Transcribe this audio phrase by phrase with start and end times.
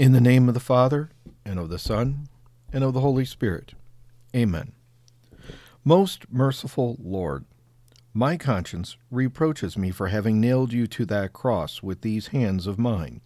[0.00, 1.10] In the name of the Father,
[1.44, 2.26] and of the Son,
[2.72, 3.74] and of the Holy Spirit.
[4.34, 4.72] Amen.
[5.84, 7.44] Most merciful Lord,
[8.14, 12.78] my conscience reproaches me for having nailed you to that cross with these hands of
[12.78, 13.20] mine,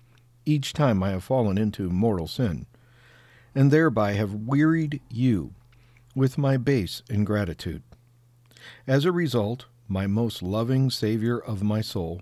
[0.44, 2.66] each time I have fallen into mortal sin,
[3.54, 5.54] and thereby have wearied you
[6.16, 7.84] with my base ingratitude.
[8.84, 12.20] As a result, my most loving Savior of my soul,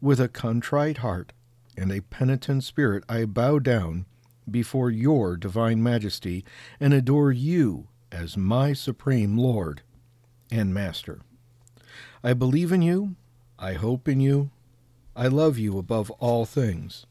[0.00, 1.34] with a contrite heart
[1.76, 4.06] and a penitent spirit, I bow down
[4.50, 6.44] before your divine majesty
[6.80, 9.82] and adore you as my supreme Lord
[10.50, 11.20] and Master.
[12.22, 13.16] I believe in you,
[13.58, 14.50] I hope in you,
[15.16, 17.06] I love you above all things.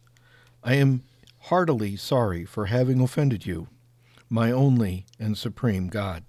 [0.63, 1.03] I am
[1.45, 3.67] heartily sorry for having offended you,
[4.29, 6.23] my only and supreme God.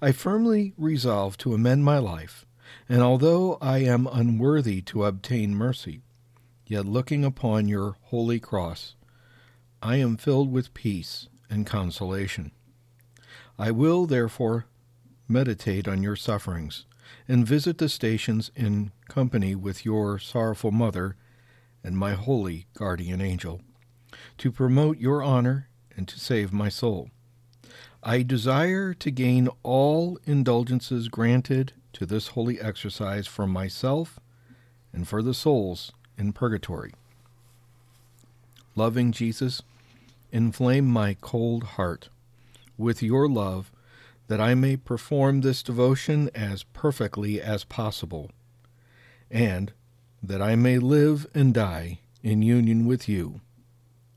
[0.00, 2.44] I firmly resolve to amend my life,
[2.88, 6.02] and although I am unworthy to obtain mercy,
[6.72, 8.94] yet looking upon your holy cross,
[9.82, 12.50] I am filled with peace and consolation.
[13.58, 14.64] I will, therefore,
[15.28, 16.86] meditate on your sufferings
[17.28, 21.16] and visit the stations in company with your sorrowful mother
[21.84, 23.60] and my holy guardian angel,
[24.38, 27.10] to promote your honor and to save my soul.
[28.02, 34.18] I desire to gain all indulgences granted to this holy exercise for myself
[34.90, 36.92] and for the souls in purgatory.
[38.74, 39.62] Loving Jesus,
[40.30, 42.08] inflame my cold heart
[42.78, 43.70] with your love
[44.28, 48.30] that I may perform this devotion as perfectly as possible,
[49.30, 49.72] and
[50.22, 53.40] that I may live and die in union with you.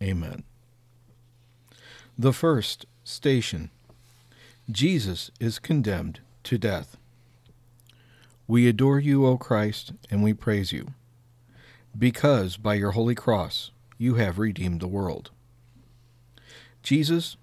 [0.01, 0.43] Amen.
[2.17, 3.71] The first station
[4.71, 6.97] Jesus is condemned to death.
[8.47, 10.93] We adore you, O Christ, and we praise you,
[11.97, 15.31] because by your holy cross you have redeemed the world.
[16.83, 17.37] Jesus,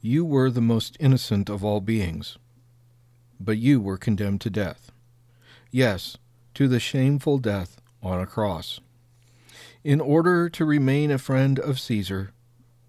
[0.00, 2.38] you were the most innocent of all beings,
[3.40, 4.92] but you were condemned to death.
[5.70, 6.16] Yes,
[6.54, 8.80] to the shameful death on a cross.
[9.84, 12.32] In order to remain a friend of Caesar,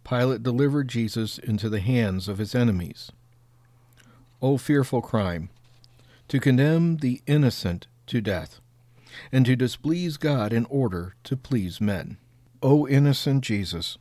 [0.07, 3.11] Pilate delivered Jesus into the hands of his enemies
[4.41, 5.49] O fearful crime,
[6.27, 8.61] to condemn the innocent to death,
[9.31, 12.17] and to displease God in order to please men.
[12.61, 13.97] O innocent Jesus,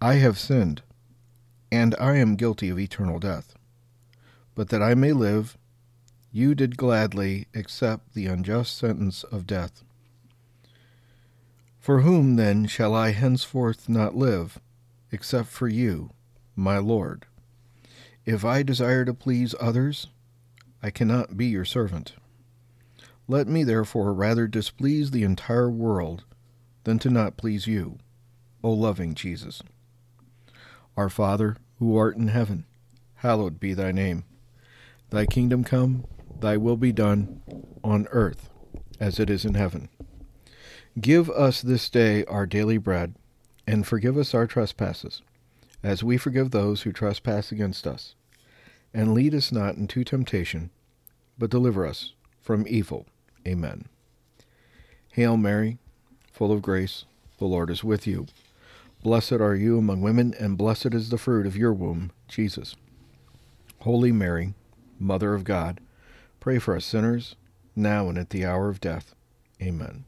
[0.00, 0.82] I have sinned,
[1.70, 3.54] and I am guilty of eternal death.
[4.54, 5.58] But that I may live,
[6.32, 9.82] you did gladly accept the unjust sentence of death.
[11.78, 14.58] For whom then shall I henceforth not live,
[15.12, 16.10] except for you,
[16.54, 17.26] my Lord?
[18.24, 20.08] If I desire to please others,
[20.82, 22.14] I cannot be your servant.
[23.28, 26.24] Let me therefore rather displease the entire world
[26.84, 27.98] than to not please you,
[28.62, 29.62] O loving Jesus.
[30.96, 32.66] Our Father, who art in heaven,
[33.16, 34.24] hallowed be thy name.
[35.10, 36.04] Thy kingdom come,
[36.38, 37.42] thy will be done,
[37.82, 38.48] on earth
[39.00, 39.88] as it is in heaven.
[41.00, 43.16] Give us this day our daily bread,
[43.66, 45.20] and forgive us our trespasses
[45.82, 48.14] as we forgive those who trespass against us.
[48.94, 50.70] And lead us not into temptation,
[51.38, 53.06] but deliver us from evil.
[53.46, 53.86] Amen.
[55.12, 55.78] Hail Mary,
[56.32, 57.04] full of grace,
[57.38, 58.26] the Lord is with you.
[59.02, 62.74] Blessed are you among women, and blessed is the fruit of your womb, Jesus.
[63.80, 64.54] Holy Mary,
[64.98, 65.80] Mother of God,
[66.40, 67.36] pray for us sinners,
[67.76, 69.14] now and at the hour of death.
[69.62, 70.04] Amen.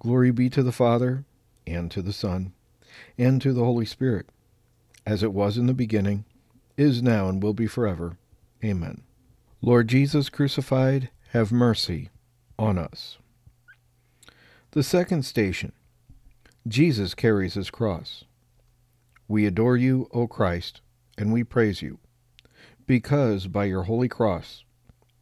[0.00, 1.24] Glory be to the Father,
[1.66, 2.52] and to the Son,
[3.16, 4.26] and to the Holy Spirit
[5.06, 6.24] as it was in the beginning,
[6.76, 8.16] is now, and will be forever.
[8.64, 9.02] Amen.
[9.62, 12.10] Lord Jesus crucified, have mercy
[12.58, 13.18] on us.
[14.72, 15.72] The second station
[16.66, 18.24] Jesus carries his cross.
[19.28, 20.80] We adore you, O Christ,
[21.16, 22.00] and we praise you,
[22.84, 24.64] because by your holy cross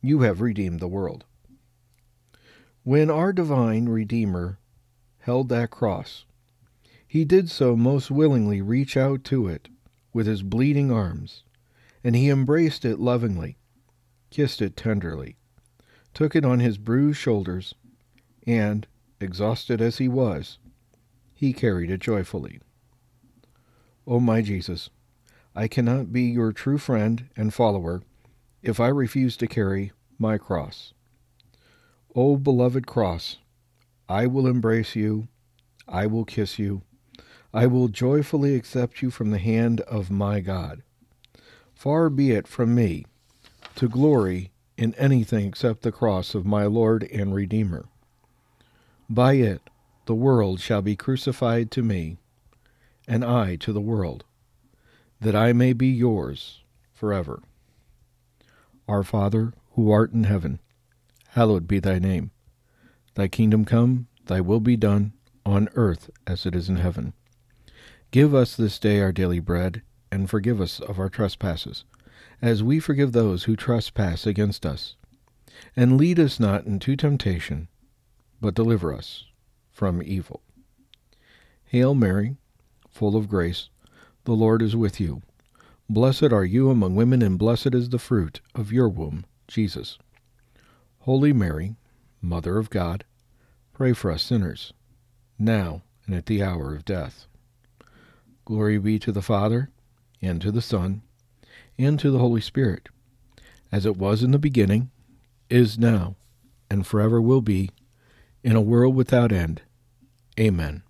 [0.00, 1.24] you have redeemed the world.
[2.84, 4.58] When our divine Redeemer
[5.18, 6.24] held that cross,
[7.06, 9.68] he did so most willingly reach out to it
[10.14, 11.42] with his bleeding arms,
[12.02, 13.58] and he embraced it lovingly,
[14.30, 15.36] kissed it tenderly,
[16.18, 17.76] took it on his bruised shoulders,
[18.44, 18.88] and,
[19.20, 20.58] exhausted as he was,
[21.32, 22.58] he carried it joyfully.
[24.04, 24.90] O oh, my Jesus,
[25.54, 28.02] I cannot be your true friend and follower
[28.64, 30.92] if I refuse to carry my cross.
[32.16, 33.38] O oh, beloved cross,
[34.08, 35.28] I will embrace you,
[35.86, 36.82] I will kiss you,
[37.54, 40.82] I will joyfully accept you from the hand of my God.
[41.76, 43.06] Far be it from me
[43.76, 47.86] to glory in anything except the cross of my Lord and Redeemer.
[49.10, 49.68] By it
[50.06, 52.16] the world shall be crucified to me,
[53.06, 54.24] and I to the world,
[55.20, 56.60] that I may be yours
[56.94, 57.42] forever.
[58.86, 60.60] Our Father, who art in heaven,
[61.30, 62.30] hallowed be thy name.
[63.14, 65.12] Thy kingdom come, thy will be done,
[65.44, 67.14] on earth as it is in heaven.
[68.12, 69.82] Give us this day our daily bread,
[70.12, 71.84] and forgive us of our trespasses,
[72.40, 74.96] as we forgive those who trespass against us.
[75.76, 77.68] And lead us not into temptation,
[78.40, 79.24] but deliver us
[79.70, 80.42] from evil.
[81.64, 82.36] Hail Mary,
[82.88, 83.68] full of grace,
[84.24, 85.22] the Lord is with you.
[85.88, 89.98] Blessed are you among women, and blessed is the fruit of your womb, Jesus.
[91.00, 91.76] Holy Mary,
[92.20, 93.04] Mother of God,
[93.72, 94.72] pray for us sinners,
[95.38, 97.26] now and at the hour of death.
[98.44, 99.70] Glory be to the Father,
[100.20, 101.02] and to the Son,
[101.78, 102.88] and to the Holy Spirit,
[103.70, 104.90] as it was in the beginning,
[105.48, 106.16] is now,
[106.70, 107.70] and forever will be,
[108.42, 109.62] in a world without end.
[110.38, 110.82] Amen.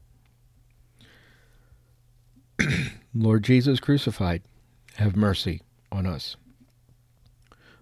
[3.14, 4.42] Lord Jesus crucified,
[4.94, 6.36] have mercy on us.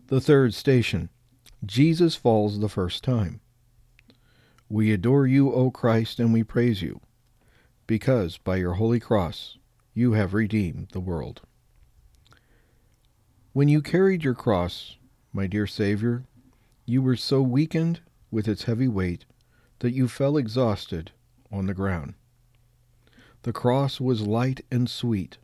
[0.08, 1.08] The third station
[1.64, 3.40] Jesus falls the first time.
[4.68, 7.00] We adore you, O Christ, and we praise you,
[7.86, 9.58] because by your holy cross
[9.94, 11.40] you have redeemed the world.
[13.56, 14.96] When you carried your cross,
[15.32, 16.24] my dear Savior,
[16.84, 18.00] you were so weakened
[18.30, 19.24] with its heavy weight
[19.78, 21.12] that you fell exhausted
[21.50, 22.12] on the ground.
[23.44, 25.38] The cross was light and sweet,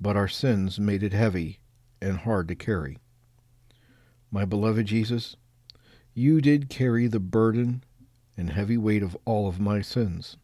[0.00, 1.60] but our sins made it heavy
[2.02, 2.98] and hard to carry.
[4.32, 5.36] My beloved Jesus,
[6.14, 7.84] you did carry the burden
[8.36, 10.36] and heavy weight of all of my sins.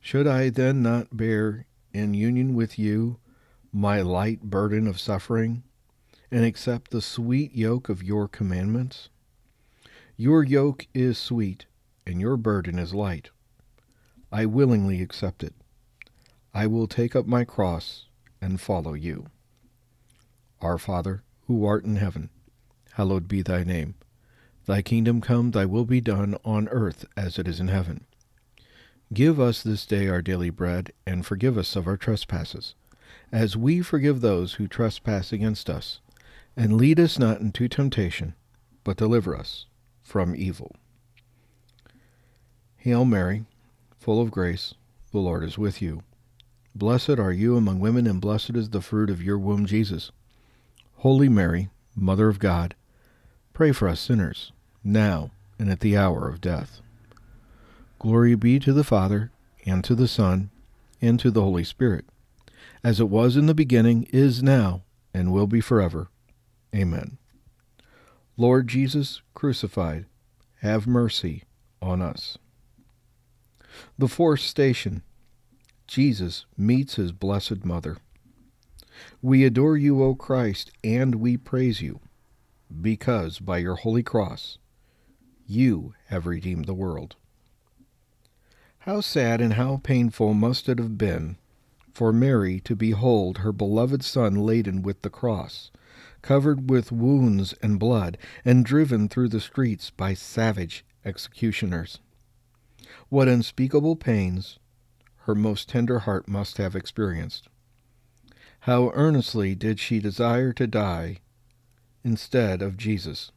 [0.00, 3.20] Should I then not bear in union with you
[3.72, 5.62] my light burden of suffering
[6.34, 9.08] and accept the sweet yoke of your commandments?
[10.16, 11.66] Your yoke is sweet
[12.04, 13.30] and your burden is light.
[14.32, 15.54] I willingly accept it.
[16.52, 18.06] I will take up my cross
[18.42, 19.26] and follow you.
[20.60, 22.30] Our Father, who art in heaven,
[22.94, 23.94] hallowed be thy name.
[24.66, 28.06] Thy kingdom come, thy will be done on earth as it is in heaven.
[29.12, 32.74] Give us this day our daily bread, and forgive us of our trespasses,
[33.30, 36.00] as we forgive those who trespass against us.
[36.56, 38.34] And lead us not into temptation,
[38.84, 39.66] but deliver us
[40.02, 40.74] from evil.
[42.76, 43.44] Hail Mary,
[43.98, 44.74] full of grace,
[45.10, 46.02] the Lord is with you.
[46.74, 50.10] Blessed are you among women, and blessed is the fruit of your womb, Jesus.
[50.96, 52.74] Holy Mary, Mother of God,
[53.52, 54.52] pray for us sinners,
[54.82, 56.80] now and at the hour of death.
[57.98, 59.30] Glory be to the Father,
[59.64, 60.50] and to the Son,
[61.00, 62.04] and to the Holy Spirit,
[62.82, 66.08] as it was in the beginning, is now, and will be forever.
[66.74, 67.18] Amen.
[68.36, 70.06] Lord Jesus crucified,
[70.60, 71.44] have mercy
[71.80, 72.36] on us.
[73.98, 75.02] The fourth station
[75.86, 77.98] Jesus meets his blessed mother.
[79.20, 82.00] We adore you, O Christ, and we praise you,
[82.80, 84.58] because by your holy cross
[85.46, 87.16] you have redeemed the world.
[88.80, 91.36] How sad and how painful must it have been
[91.92, 95.70] for Mary to behold her beloved Son laden with the cross,
[96.24, 98.16] covered with wounds and blood,
[98.46, 102.00] and driven through the streets by savage executioners.
[103.10, 104.58] What unspeakable pains
[105.26, 107.48] her most tender heart must have experienced.
[108.60, 111.18] How earnestly did she desire to die
[112.02, 113.30] instead of Jesus,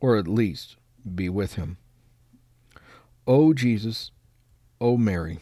[0.00, 0.76] or at least
[1.14, 1.76] be with him.
[3.26, 4.10] O Jesus,
[4.80, 5.40] O Mary,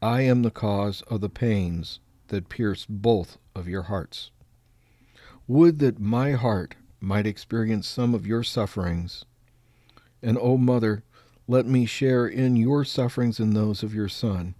[0.00, 4.30] I am the cause of the pains that pierce both of your hearts.
[5.50, 9.24] Would that my heart might experience some of your sufferings,
[10.22, 11.02] and, O Mother,
[11.48, 14.54] let me share in your sufferings and those of your Son,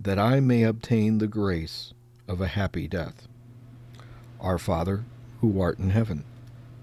[0.00, 1.94] that I may obtain the grace
[2.26, 3.28] of a happy death.
[4.40, 5.04] Our Father,
[5.40, 6.24] who art in heaven,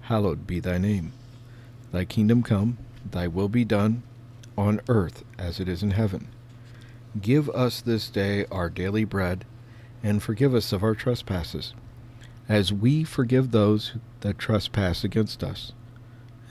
[0.04, 1.12] hallowed be thy name.
[1.92, 2.78] Thy kingdom come,
[3.12, 4.04] thy will be done,
[4.58, 6.30] on earth as it is in heaven.
[7.22, 9.44] Give us this day our daily bread,
[10.02, 11.74] and forgive us of our trespasses,
[12.54, 15.74] as we forgive those that trespass against us.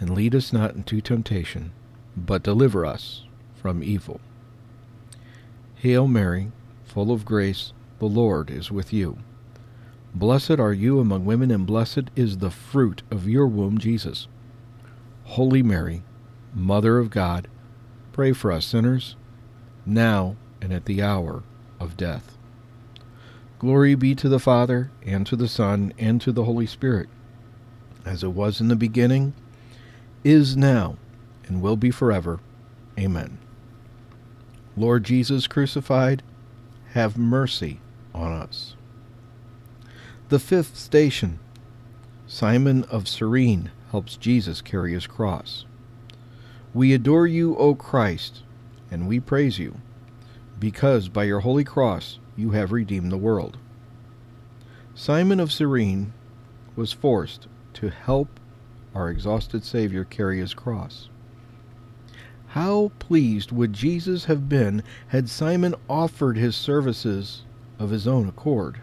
[0.00, 1.71] And lead us not into temptation
[2.16, 3.23] but deliver us
[3.54, 4.21] from evil.
[5.76, 6.52] Hail Mary,
[6.85, 9.18] full of grace, the Lord is with you.
[10.14, 14.28] Blessed are you among women, and blessed is the fruit of your womb, Jesus.
[15.25, 16.02] Holy Mary,
[16.52, 17.49] Mother of God,
[18.12, 19.16] pray for us sinners,
[19.87, 21.42] now and at the hour
[21.80, 22.32] of death.
[23.62, 27.09] Glory be to the Father, and to the Son, and to the Holy Spirit,
[28.04, 29.35] as it was in the beginning,
[30.25, 30.97] is now,
[31.47, 32.40] and will be forever.
[32.99, 33.38] Amen.
[34.76, 36.25] Lord Jesus crucified,
[36.95, 37.78] have mercy
[38.12, 38.75] on us.
[40.28, 41.38] The fifth station
[42.26, 45.66] Simon of Cyrene helps Jesus carry his cross.
[46.75, 48.42] We adore you, O Christ,
[48.90, 49.76] and we praise you,
[50.59, 53.59] because by your holy cross you have redeemed the world.
[54.95, 56.12] Simon of Cyrene
[56.77, 58.41] was forced to help
[58.95, 61.09] our exhausted Savior carry his cross.
[62.49, 67.45] How pleased would Jesus have been had Simon offered his services
[67.79, 68.81] of his own accord?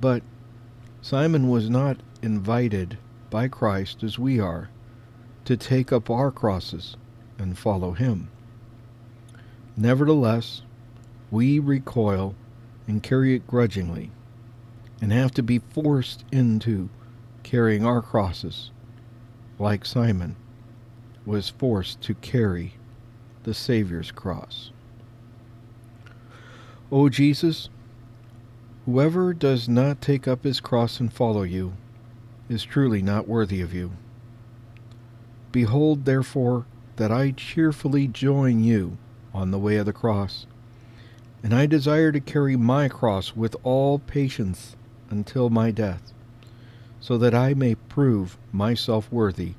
[0.00, 0.22] But
[1.00, 4.68] Simon was not invited by Christ as we are
[5.44, 6.96] to take up our crosses
[7.38, 8.30] and follow him.
[9.76, 10.62] Nevertheless,
[11.32, 12.34] we recoil
[12.86, 14.10] and carry it grudgingly
[15.00, 16.90] and have to be forced into
[17.42, 18.70] carrying our crosses
[19.58, 20.36] like Simon
[21.24, 22.74] was forced to carry
[23.44, 24.70] the Savior's cross.
[26.90, 27.70] O Jesus,
[28.84, 31.72] whoever does not take up his cross and follow you
[32.50, 33.92] is truly not worthy of you.
[35.50, 38.98] Behold, therefore, that I cheerfully join you
[39.32, 40.46] on the way of the cross,
[41.42, 44.76] and I desire to carry my cross with all patience
[45.10, 46.12] until my death,
[47.00, 49.54] so that I may prove myself worthy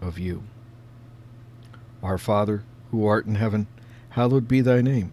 [0.00, 0.42] of you.
[2.02, 3.66] Our Father, who art in heaven,
[4.10, 5.12] hallowed be thy name.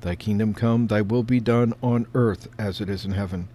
[0.00, 3.48] Thy kingdom come, thy will be done on earth as it is in heaven.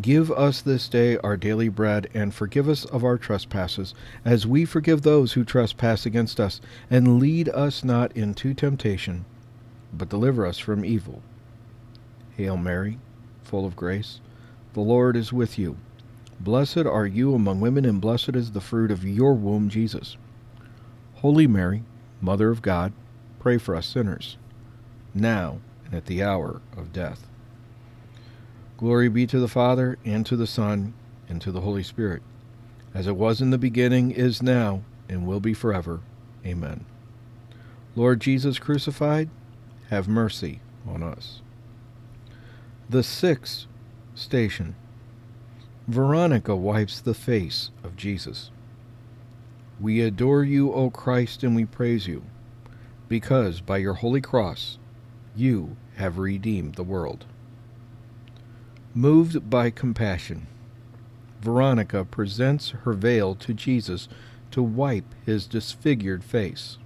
[0.00, 3.94] Give us this day our daily bread, and forgive us of our trespasses,
[4.24, 6.60] as we forgive those who trespass against us.
[6.90, 9.24] And lead us not into temptation,
[9.92, 11.22] but deliver us from evil.
[12.36, 12.98] Hail Mary,
[13.42, 14.20] full of grace,
[14.72, 15.76] the Lord is with you.
[16.40, 20.16] Blessed are you among women, and blessed is the fruit of your womb, Jesus.
[21.16, 21.84] Holy Mary,
[22.20, 22.92] Mother of God,
[23.38, 24.36] pray for us sinners,
[25.14, 27.28] now and at the hour of death.
[28.76, 30.92] Glory be to the Father, and to the Son,
[31.28, 32.22] and to the Holy Spirit,
[32.92, 36.00] as it was in the beginning, is now, and will be forever.
[36.44, 36.84] Amen.
[37.94, 39.30] Lord Jesus crucified,
[39.90, 41.40] have mercy on us.
[42.90, 43.66] The sixth
[44.14, 44.74] station
[45.88, 48.50] Veronica wipes the face of Jesus.
[49.80, 52.24] We adore you, O Christ, and we praise you,
[53.08, 54.78] because by your holy cross
[55.34, 57.24] you have redeemed the world.
[58.92, 60.46] Moved by compassion,
[61.40, 64.08] Veronica presents her veil to Jesus
[64.50, 66.76] to wipe his disfigured face.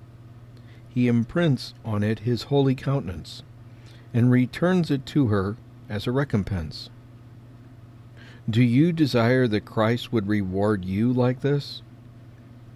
[0.88, 3.42] He imprints on it his holy countenance
[4.14, 5.56] and returns it to her
[5.88, 6.90] as a recompense.
[8.49, 11.83] Do you desire that Christ would reward you like this?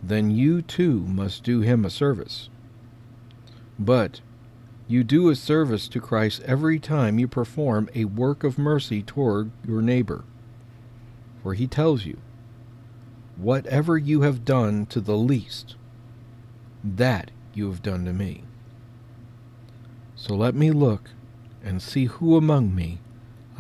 [0.03, 2.49] then you too must do him a service.
[3.79, 4.21] But
[4.89, 9.53] you do a service to Christ every time you perform a work of mercy toward
[9.67, 10.25] your neighbor.
[11.43, 12.19] For he tells you,
[13.37, 15.77] Whatever you have done to the least,
[16.85, 18.45] that you have done to me.
[20.15, 21.11] So let me look
[21.65, 23.01] and see who among me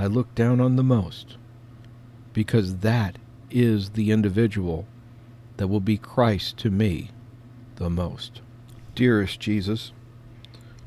[0.03, 1.37] I look down on the most,
[2.33, 3.19] because that
[3.53, 4.85] is the individual
[5.59, 7.13] that will be Christ to me
[7.77, 8.41] the most.
[8.97, 9.93] Dearest Jesus,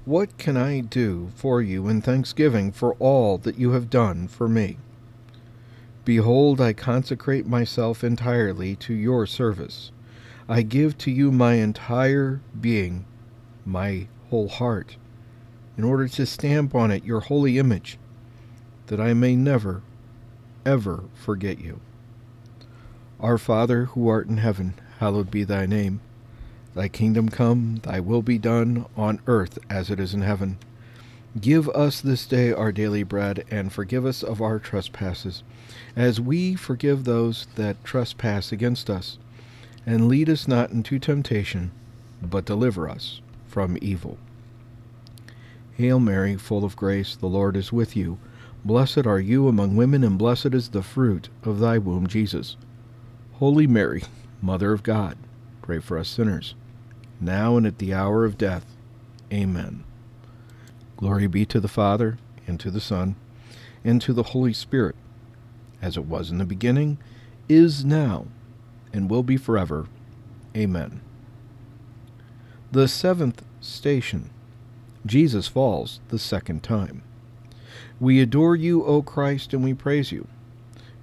[0.04, 4.50] what can I do for you in thanksgiving for all that you have done for
[4.50, 4.80] me?
[6.04, 9.94] Behold, I consecrate myself entirely to your service.
[10.50, 13.06] I give to you my entire being,
[13.66, 14.98] my whole heart,
[15.78, 17.98] in order to stamp on it your holy image,
[18.88, 19.82] that I may never,
[20.65, 21.80] ever forget you.
[23.20, 26.01] Our Father, who art in heaven, hallowed be thy name.
[26.74, 30.58] Thy kingdom come, thy will be done, on earth as it is in heaven.
[31.39, 35.44] Give us this day our daily bread, and forgive us of our trespasses,
[35.96, 39.18] as we forgive those that trespass against us.
[39.86, 41.72] And lead us not into temptation,
[42.22, 44.18] but deliver us from evil.
[45.77, 48.18] Hail Mary, full of grace, the Lord is with you.
[48.66, 52.58] Blessed are you among women, and blessed is the fruit of thy womb, Jesus.
[53.34, 54.02] Holy Mary,
[54.42, 55.18] Mother of God,
[55.62, 56.56] pray for us sinners,
[57.22, 58.66] now and at the hour of death.
[59.32, 59.84] Amen.
[60.98, 62.18] Glory be to the Father,
[62.48, 63.16] and to the Son,
[63.84, 64.96] and to the Holy Spirit,
[65.80, 66.98] as it was in the beginning,
[67.48, 68.26] is now,
[68.92, 69.86] and will be forever.
[70.58, 71.02] Amen.
[72.72, 74.32] The seventh station
[75.06, 77.04] Jesus falls the second time.
[78.00, 80.28] We adore you, O Christ, and we praise you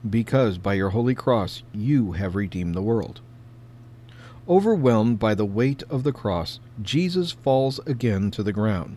[0.08, 3.20] because by your holy cross you have redeemed the world.
[4.48, 8.96] Overwhelmed by the weight of the cross, Jesus falls again to the ground.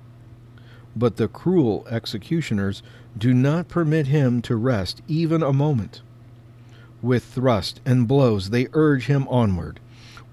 [0.96, 2.82] But the cruel executioners
[3.18, 6.02] do not permit him to rest even a moment.
[7.02, 9.80] With thrust and blows, they urge him onward.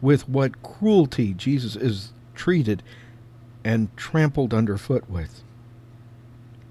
[0.01, 2.83] With what cruelty Jesus is treated
[3.63, 5.43] and trampled underfoot with.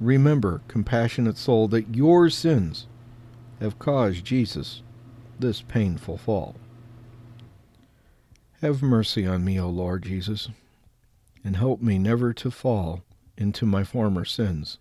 [0.01, 2.87] Remember, compassionate soul, that your sins
[3.59, 4.81] have caused Jesus
[5.39, 6.55] this painful fall.
[8.61, 10.49] Have mercy on me, O Lord Jesus,
[11.43, 13.03] and help me never to fall
[13.37, 14.79] into my former sins.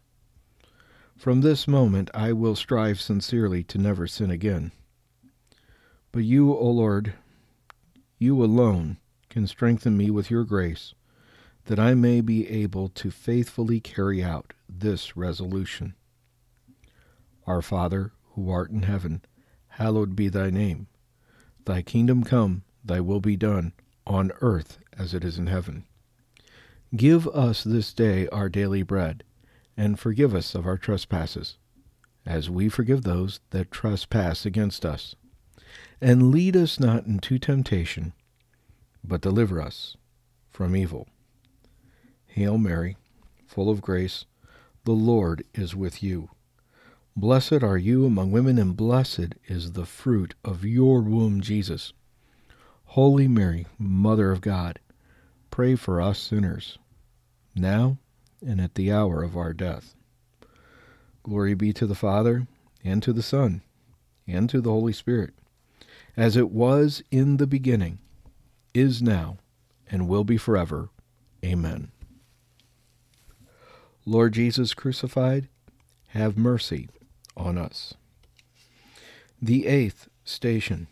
[1.18, 4.72] From this moment I will strive sincerely to never sin again.
[6.12, 7.12] But you, O Lord,
[8.18, 8.96] you alone
[9.28, 10.94] can strengthen me with your grace,
[11.66, 15.94] that I may be able to faithfully carry out this resolution.
[17.46, 19.22] Our Father, who art in heaven,
[19.68, 20.86] hallowed be thy name.
[21.64, 23.72] Thy kingdom come, thy will be done,
[24.06, 25.84] on earth as it is in heaven.
[26.96, 29.22] Give us this day our daily bread,
[29.76, 31.56] and forgive us of our trespasses,
[32.26, 35.14] as we forgive those that trespass against us.
[36.00, 38.12] And lead us not into temptation,
[39.04, 39.96] but deliver us
[40.48, 41.08] from evil.
[42.26, 42.96] Hail Mary,
[43.46, 44.24] full of grace,
[44.84, 46.30] the Lord is with you.
[47.16, 51.92] Blessed are you among women, and blessed is the fruit of your womb, Jesus.
[52.84, 54.78] Holy Mary, Mother of God,
[55.50, 56.78] pray for us sinners,
[57.54, 57.98] now
[58.44, 59.94] and at the hour of our death.
[61.22, 62.46] Glory be to the Father,
[62.82, 63.62] and to the Son,
[64.26, 65.34] and to the Holy Spirit,
[66.16, 67.98] as it was in the beginning,
[68.72, 69.36] is now,
[69.90, 70.88] and will be forever.
[71.44, 71.90] Amen.
[74.06, 75.48] Lord Jesus crucified,
[76.08, 76.88] have mercy
[77.36, 77.94] on us.
[79.40, 80.86] The eighth station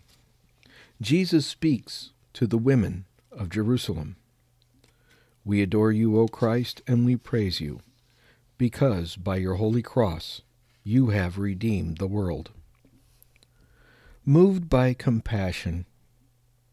[1.00, 4.16] Jesus speaks to the women of Jerusalem.
[5.44, 7.80] We adore you, O Christ, and we praise you,
[8.58, 10.42] because by your holy cross
[10.82, 12.50] you have redeemed the world.
[14.24, 15.87] Moved by compassion,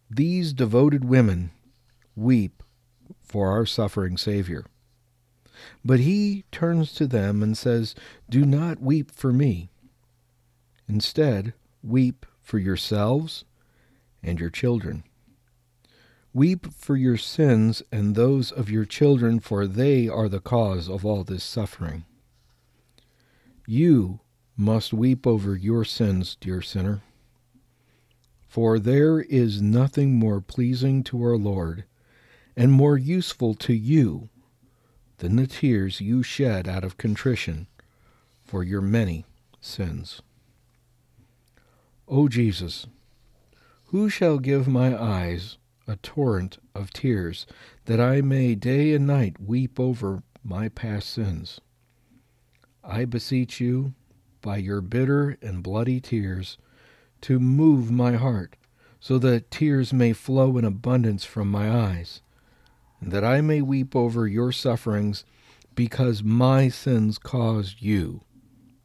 [0.09, 1.51] these devoted women
[2.15, 2.63] weep
[3.21, 4.65] for our suffering Savior.
[5.83, 7.95] But he turns to them and says,
[8.29, 9.69] Do not weep for me.
[10.87, 13.45] Instead, weep for yourselves
[14.21, 15.03] and your children.
[16.33, 21.05] Weep for your sins and those of your children, for they are the cause of
[21.05, 22.05] all this suffering.
[23.65, 24.19] You
[24.57, 27.01] must weep over your sins, dear sinner.
[28.47, 31.85] For there is nothing more pleasing to our Lord
[32.55, 34.29] and more useful to you
[35.17, 37.67] than the tears you shed out of contrition
[38.43, 39.25] for your many
[39.61, 40.21] sins.
[42.07, 42.87] O Jesus,
[43.85, 47.45] who shall give my eyes a torrent of tears,
[47.85, 51.59] that I may day and night weep over my past sins?
[52.83, 53.93] I beseech you,
[54.41, 56.57] by your bitter and bloody tears,
[57.21, 58.55] to move my heart,
[58.99, 62.21] so that tears may flow in abundance from my eyes
[63.01, 65.25] that I may weep over your sufferings,
[65.75, 68.21] because my sins caused you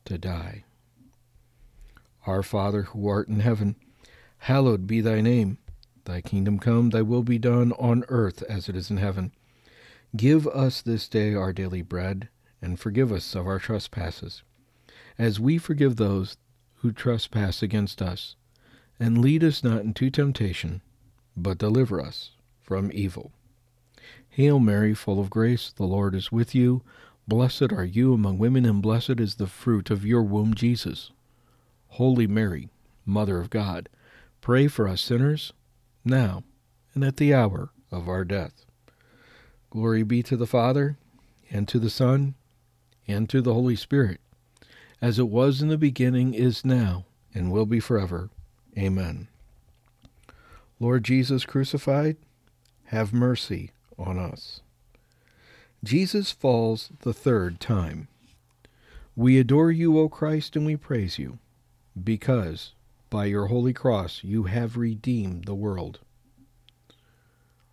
[0.04, 0.64] to die.
[2.26, 3.76] Our Father who art in heaven,
[4.38, 5.58] hallowed be thy name.
[6.04, 9.32] Thy kingdom come, thy will be done on earth as it is in heaven.
[10.16, 12.28] Give us this day our daily bread,
[12.60, 14.42] and forgive us of our trespasses,
[15.18, 16.36] as we forgive those
[16.76, 18.34] who trespass against us.
[18.98, 20.82] And lead us not into temptation,
[21.36, 23.32] but deliver us from evil.
[24.30, 26.82] Hail Mary, full of grace, the Lord is with you.
[27.26, 31.10] Blessed are you among women, and blessed is the fruit of your womb, Jesus.
[31.88, 32.68] Holy Mary,
[33.04, 33.88] Mother of God,
[34.40, 35.52] pray for us sinners,
[36.04, 36.44] now
[36.94, 38.64] and at the hour of our death.
[39.68, 40.96] Glory be to the Father,
[41.50, 42.34] and to the Son,
[43.08, 44.20] and to the Holy Spirit,
[45.02, 48.30] as it was in the beginning, is now, and will be forever.
[48.78, 49.26] Amen.
[50.78, 52.16] Lord Jesus crucified,
[52.86, 54.60] have mercy on us.
[55.84, 58.08] Jesus falls the third time.
[59.16, 61.38] We adore you, O Christ, and we praise you,
[62.02, 62.72] because
[63.08, 66.00] by your holy cross you have redeemed the world.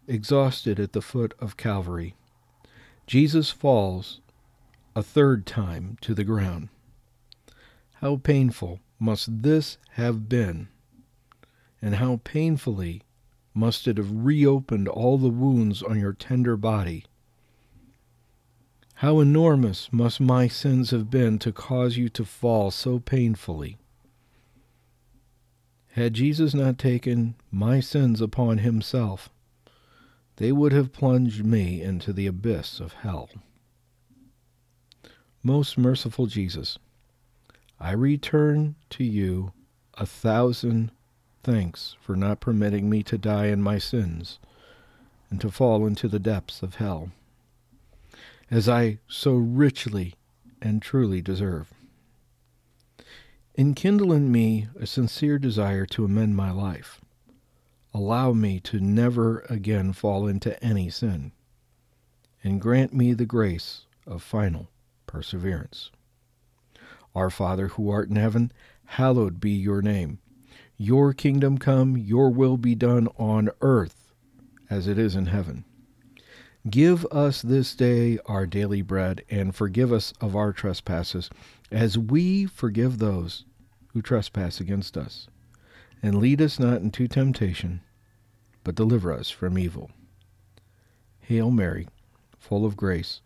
[0.08, 2.16] Exhausted at the foot of Calvary,
[3.06, 4.20] Jesus falls
[4.96, 6.70] a third time to the ground.
[8.02, 10.70] How painful must this have been,
[11.82, 13.04] and how painfully
[13.58, 17.04] must it have reopened all the wounds on your tender body.
[18.96, 23.78] How enormous must my sins have been to cause you to fall so painfully.
[25.90, 29.32] Had Jesus not taken my sins upon himself,
[30.36, 33.28] they would have plunged me into the abyss of hell.
[35.42, 36.78] Most merciful Jesus,
[37.80, 39.52] I return to you
[39.96, 40.92] a thousand
[41.44, 44.40] thanks for not permitting me to die in my sins
[45.30, 47.12] and to fall into the depths of hell,
[48.50, 50.16] as I so richly
[50.62, 51.74] and truly deserve.
[53.58, 57.02] Enkindle in me a sincere desire to amend my life.
[57.94, 61.32] Allow me to never again fall into any sin,
[62.44, 64.70] and grant me the grace of final
[65.08, 65.90] perseverance.
[67.16, 68.52] Our Father who art in heaven,
[68.86, 70.20] hallowed be your name.
[70.78, 74.14] Your kingdom come, your will be done on earth
[74.70, 75.66] as it is in heaven.
[76.70, 81.30] Give us this day our daily bread, and forgive us of our trespasses,
[81.72, 83.46] as we forgive those
[83.88, 85.28] who trespass against us.
[86.04, 87.82] And lead us not into temptation,
[88.64, 89.92] but deliver us from evil.
[91.22, 91.88] Hail Mary,
[92.38, 93.22] full of grace,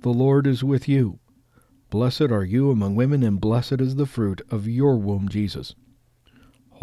[0.00, 1.18] the Lord is with you.
[1.90, 5.74] Blessed are you among women, and blessed is the fruit of your womb, Jesus.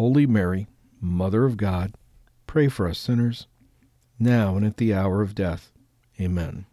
[0.00, 0.66] Holy Mary,
[0.98, 1.92] Mother of God,
[2.46, 3.46] pray for us sinners,
[4.18, 5.72] now and at the hour of death.
[6.18, 6.64] Amen.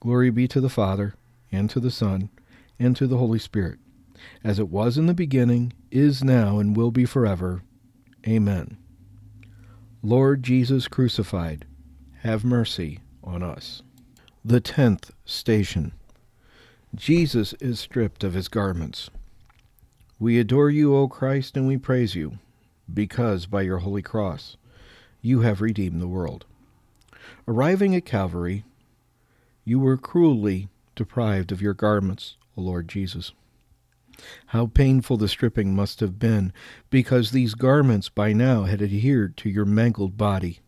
[0.00, 1.14] Glory be to the Father,
[1.52, 2.28] and to the Son,
[2.76, 3.78] and to the Holy Spirit,
[4.42, 7.62] as it was in the beginning, is now, and will be forever.
[8.26, 8.78] Amen.
[10.02, 11.66] Lord Jesus crucified,
[12.22, 13.80] have mercy on us.
[14.44, 15.92] The tenth station.
[16.96, 19.08] Jesus is stripped of his garments.
[20.22, 22.38] We adore you, O Christ, and we praise you,
[22.94, 24.56] because by your holy cross
[25.20, 26.46] you have redeemed the world.
[27.48, 28.62] Arriving at Calvary,
[29.64, 33.32] you were cruelly deprived of your garments, O Lord Jesus.
[34.46, 36.52] How painful the stripping must have been,
[36.88, 40.60] because these garments by now had adhered to your mangled body.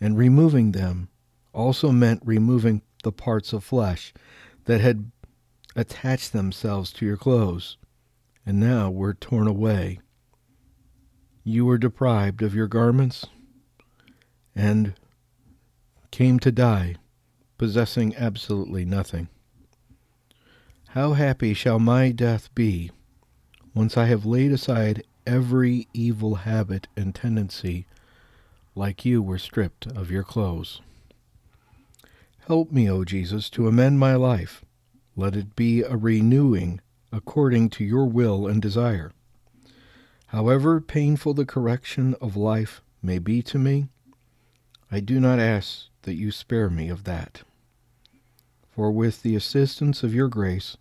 [0.00, 1.08] And removing them
[1.52, 4.14] also meant removing the parts of flesh
[4.66, 5.10] that had
[5.74, 7.76] attached themselves to your clothes
[8.48, 10.00] and now were torn away.
[11.44, 13.26] You were deprived of your garments
[14.56, 14.94] and
[16.10, 16.96] came to die,
[17.58, 19.28] possessing absolutely nothing.
[20.88, 22.90] How happy shall my death be
[23.74, 27.84] once I have laid aside every evil habit and tendency,
[28.74, 30.80] like you were stripped of your clothes.
[32.46, 34.64] Help me, O Jesus, to amend my life.
[35.16, 36.80] Let it be a renewing
[37.12, 39.12] according to your will and desire.
[40.28, 43.88] However painful the correction of life may be to me,
[44.90, 47.42] I do not ask that you spare me of that.
[48.70, 50.76] For with the assistance of your grace,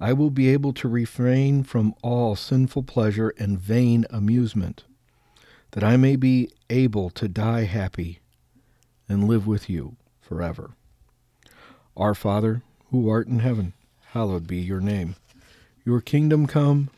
[0.00, 4.84] I will be able to refrain from all sinful pleasure and vain amusement,
[5.70, 8.18] that I may be able to die happy
[9.08, 10.72] and live with you forever.
[11.96, 13.74] Our Father, who art in heaven,
[14.08, 15.16] hallowed be your name.
[15.84, 16.90] Your kingdom come,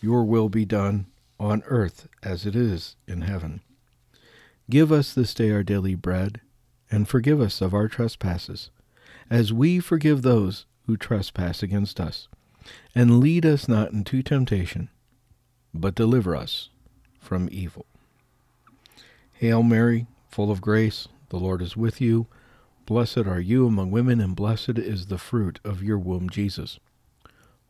[0.00, 1.06] your will be done,
[1.40, 3.60] on earth as it is in heaven.
[4.68, 6.40] Give us this day our daily bread,
[6.90, 8.70] and forgive us of our trespasses,
[9.28, 12.28] as we forgive those who trespass against us.
[12.94, 14.90] And lead us not into temptation,
[15.74, 16.68] but deliver us
[17.18, 17.86] from evil.
[19.32, 22.26] Hail Mary, full of grace, the Lord is with you.
[22.86, 26.78] Blessed are you among women, and blessed is the fruit of your womb, Jesus.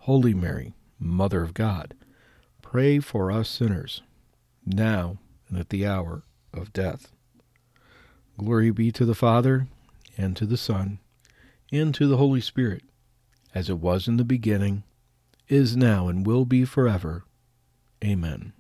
[0.05, 1.93] Holy Mary, Mother of God,
[2.63, 4.03] pray for us sinners,
[4.65, 6.23] now and at the hour
[6.55, 7.13] of death.
[8.39, 9.67] Glory be to the Father,
[10.17, 11.01] and to the Son,
[11.71, 12.83] and to the Holy Spirit,
[13.55, 14.85] as it was in the beginning,
[15.49, 17.25] is now, and will be forever.
[18.03, 18.55] Amen.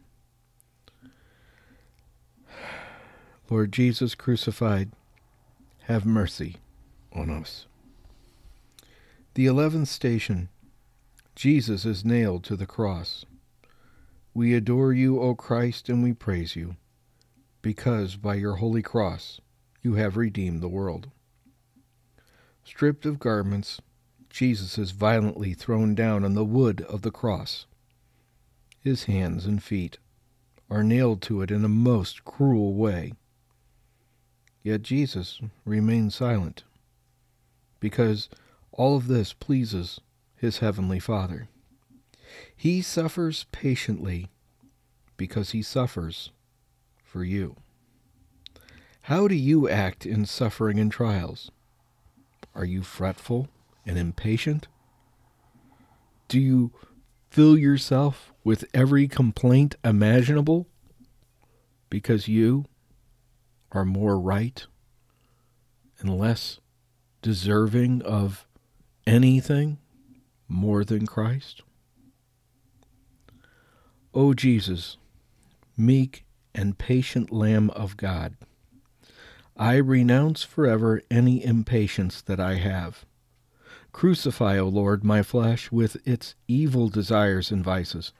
[3.48, 4.90] Lord Jesus crucified,
[5.84, 6.56] have mercy
[7.14, 7.66] on us.
[9.34, 10.50] The eleventh station
[11.40, 13.24] Jesus is nailed to the cross.
[14.34, 16.76] We adore you, O Christ, and we praise you,
[17.62, 19.40] because by your holy cross
[19.80, 21.08] you have redeemed the world.
[22.62, 23.80] Stripped of garments,
[24.28, 27.64] Jesus is violently thrown down on the wood of the cross.
[28.78, 29.96] His hands and feet
[30.68, 33.14] are nailed to it in a most cruel way.
[34.62, 36.64] Yet Jesus remains silent,
[37.80, 38.28] because
[38.72, 40.00] all of this pleases
[40.40, 41.48] his heavenly Father.
[42.56, 44.30] He suffers patiently
[45.18, 46.30] because he suffers
[47.04, 47.56] for you.
[49.02, 51.50] How do you act in suffering and trials?
[52.54, 53.48] Are you fretful
[53.84, 54.66] and impatient?
[56.28, 56.72] Do you
[57.28, 60.66] fill yourself with every complaint imaginable
[61.90, 62.64] because you
[63.72, 64.66] are more right
[65.98, 66.60] and less
[67.20, 68.46] deserving of
[69.06, 69.76] anything
[70.50, 71.62] more than Christ?
[74.12, 74.96] O Jesus,
[75.76, 78.36] meek and patient Lamb of God,
[79.56, 83.04] I renounce forever any impatience that I have.
[83.92, 88.12] Crucify, O Lord, my flesh with its evil desires and vices.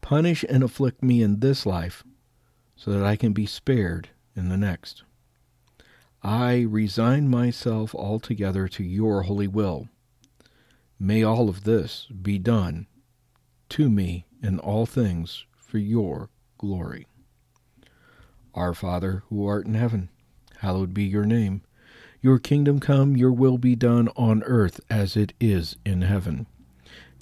[0.00, 2.04] Punish and afflict me in this life,
[2.76, 5.02] so that I can be spared in the next.
[6.22, 9.88] I resign myself altogether to your holy will.
[10.98, 12.86] May all of this be done
[13.70, 17.06] to me in all things for your glory.
[18.54, 20.08] Our Father, who art in heaven,
[20.60, 21.62] hallowed be your name.
[22.22, 26.46] Your kingdom come, your will be done on earth as it is in heaven.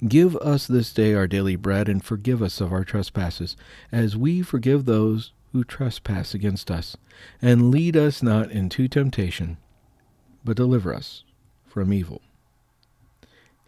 [0.07, 3.57] Give us this day our daily bread, and forgive us of our trespasses,
[3.91, 6.95] as we forgive those who trespass against us.
[7.41, 9.57] And lead us not into temptation,
[10.43, 11.23] but deliver us
[11.65, 12.21] from evil.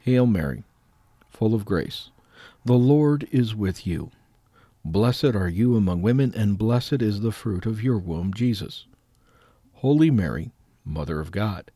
[0.07, 0.63] Hail Mary,
[1.27, 2.11] full of grace,
[2.63, 4.09] the Lord is with you.
[4.85, 8.85] Blessed are you among women, and blessed is the fruit of your womb, Jesus.
[9.73, 10.53] Holy Mary,
[10.85, 11.71] Mother of God,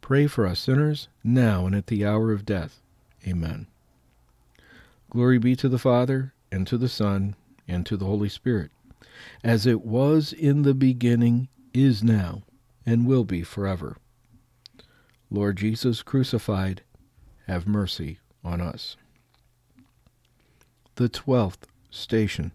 [0.00, 2.80] pray for us sinners, now and at the hour of death.
[3.24, 3.68] Amen.
[5.08, 7.36] Glory be to the Father, and to the Son,
[7.68, 8.72] and to the Holy Spirit,
[9.44, 12.42] as it was in the beginning, is now,
[12.84, 13.96] and will be forever.
[15.30, 16.82] Lord Jesus crucified,
[17.48, 18.96] have mercy on us.
[20.96, 22.52] The twelfth station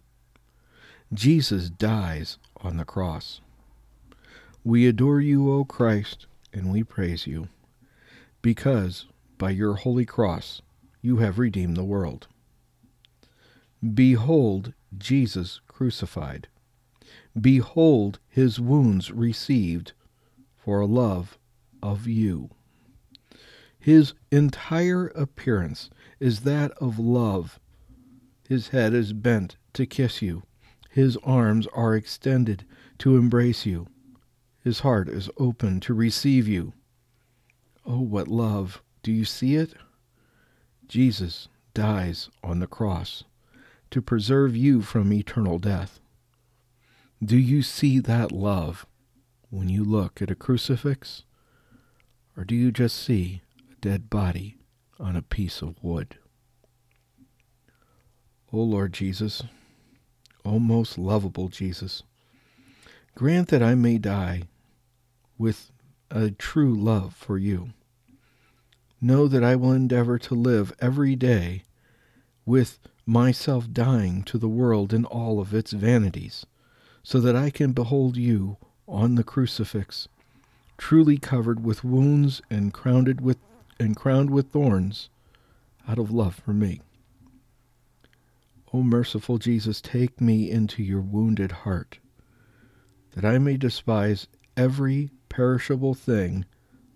[1.13, 3.41] Jesus dies on the cross.
[4.63, 7.49] We adore you, O Christ, and we praise you,
[8.41, 9.05] because
[9.37, 10.61] by your holy cross
[11.01, 12.27] you have redeemed the world.
[13.93, 16.47] Behold Jesus crucified.
[17.39, 19.91] Behold his wounds received
[20.55, 21.37] for love
[21.81, 22.51] of you.
[23.83, 27.59] His entire appearance is that of love.
[28.47, 30.43] His head is bent to kiss you.
[30.89, 32.65] His arms are extended
[32.99, 33.87] to embrace you.
[34.61, 36.71] His heart is open to receive you.
[37.85, 38.81] Oh, what love!
[39.01, 39.73] Do you see it?
[40.87, 43.25] Jesus dies on the cross
[43.91, 45.99] to preserve you from eternal death.
[47.21, 48.85] Do you see that love
[49.49, 51.23] when you look at a crucifix?
[52.37, 53.41] Or do you just see
[53.83, 54.55] dead body
[54.97, 56.15] on a piece of wood?
[58.53, 59.43] O Lord Jesus,
[60.45, 62.01] O most lovable Jesus,
[63.13, 64.43] grant that I may die
[65.37, 65.69] with
[66.09, 67.73] a true love for you.
[69.01, 71.63] Know that I will endeavor to live every day
[72.45, 76.45] with myself dying to the world and all of its vanities,
[77.03, 78.55] so that I can behold you
[78.87, 80.07] on the crucifix,
[80.77, 83.39] truly covered with wounds and crowned with
[83.79, 85.09] and crowned with thorns,
[85.87, 86.81] out of love for me.
[88.73, 91.99] O merciful Jesus, take me into your wounded heart,
[93.11, 96.45] that I may despise every perishable thing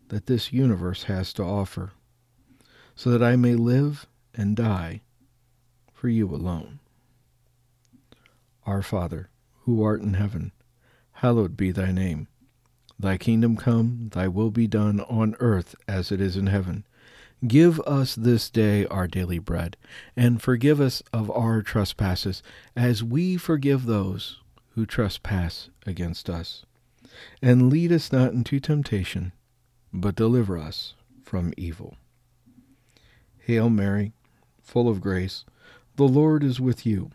[0.10, 1.92] that this universe has to offer,
[2.96, 5.02] so that I may live and die
[5.94, 6.80] for you alone.
[8.66, 9.30] Our Father,
[9.62, 10.52] who art in heaven,
[11.12, 12.28] hallowed be thy name.
[13.00, 16.86] Thy kingdom come, thy will be done on earth as it is in heaven.
[17.48, 19.78] Give us this day our daily bread,
[20.16, 22.42] and forgive us of our trespasses,
[22.76, 26.66] as we forgive those who trespass against us
[27.42, 29.32] and lead us not into temptation,
[29.94, 31.98] but deliver us from evil.
[33.40, 34.14] Hail Mary,
[34.62, 35.46] full of grace,
[35.96, 37.12] the Lord is with you.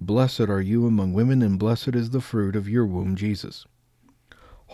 [0.00, 3.66] Blessed are you among women, and blessed is the fruit of your womb, Jesus.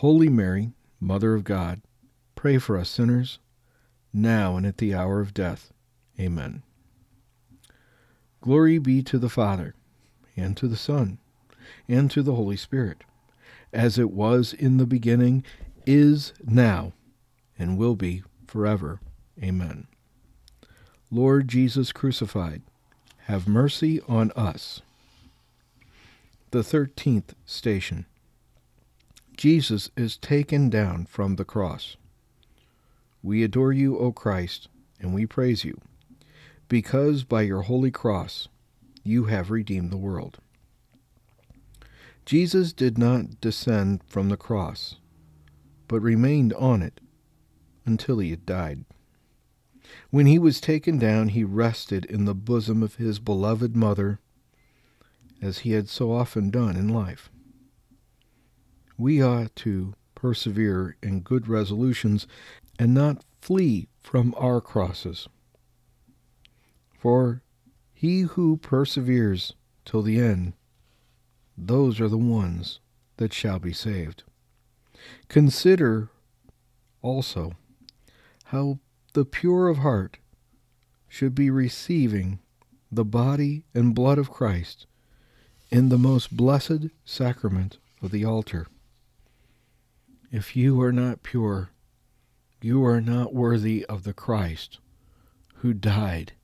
[0.00, 1.80] Holy Mary, Mother of God,
[2.34, 3.38] pray for us sinners,
[4.12, 5.72] now and at the hour of death.
[6.20, 6.62] Amen.
[8.40, 9.74] Glory be to the Father,
[10.36, 11.18] and to the Son,
[11.88, 13.04] and to the Holy Spirit
[13.72, 15.44] as it was in the beginning,
[15.86, 16.92] is now,
[17.58, 19.00] and will be forever.
[19.42, 19.86] Amen.
[21.10, 22.62] Lord Jesus crucified,
[23.24, 24.80] have mercy on us.
[26.50, 28.06] The thirteenth station
[29.36, 31.98] Jesus is taken down from the cross.
[33.22, 34.68] We adore you, O Christ,
[34.98, 35.78] and we praise you,
[36.68, 38.48] because by your holy cross
[39.04, 40.38] you have redeemed the world.
[42.24, 44.96] Jesus did not descend from the cross,
[45.86, 47.00] but remained on it
[47.84, 48.84] until he had died.
[50.10, 54.18] When he was taken down, he rested in the bosom of his beloved mother,
[55.42, 57.28] as he had so often done in life.
[58.98, 62.26] We ought to persevere in good resolutions
[62.78, 65.28] and not flee from our crosses.
[66.98, 67.42] For
[67.92, 69.54] he who perseveres
[69.84, 70.54] till the end,
[71.56, 72.80] those are the ones
[73.18, 74.24] that shall be saved.
[75.28, 76.10] Consider
[77.02, 77.52] also
[78.46, 78.78] how
[79.12, 80.18] the pure of heart
[81.08, 82.40] should be receiving
[82.90, 84.86] the body and blood of Christ
[85.70, 88.66] in the most blessed sacrament of the altar.
[90.36, 91.70] If you are not pure,
[92.60, 94.80] you are not worthy of the Christ
[95.54, 96.34] who died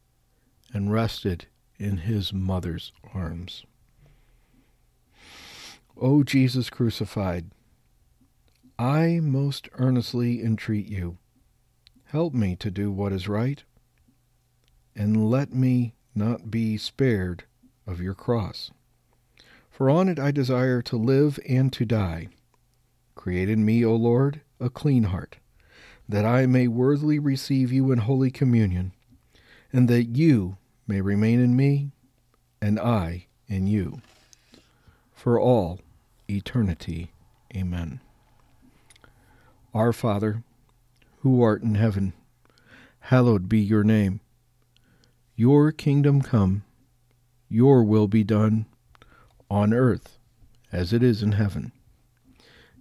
[0.73, 1.45] and rested
[1.79, 3.67] in his mother's arms.
[5.95, 7.51] O Jesus crucified,
[8.79, 11.19] I most earnestly entreat you,
[12.05, 13.63] help me to do what is right,
[14.97, 17.45] and let me not be spared
[17.87, 18.71] of your cross.
[19.71, 22.29] For on it I desire to live and to die.
[23.15, 25.39] Create in me, O Lord, a clean heart,
[26.09, 28.93] that I may worthily receive you in holy communion,
[29.73, 31.93] and that you may remain in me,
[32.61, 34.01] and I in you.
[35.15, 35.81] For all
[36.29, 37.13] eternity.
[37.55, 38.01] Amen.
[39.75, 40.43] Our Father,
[41.21, 42.13] who art in heaven,
[43.01, 44.21] hallowed be your name.
[45.37, 46.65] Your kingdom come,
[47.49, 48.67] your will be done,
[49.51, 50.19] on earth
[50.71, 51.73] as it is in heaven.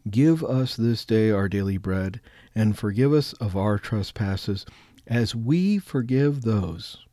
[0.10, 2.22] Give us this day our daily bread,
[2.56, 4.66] and forgive us of our trespasses,
[5.06, 7.06] as we forgive those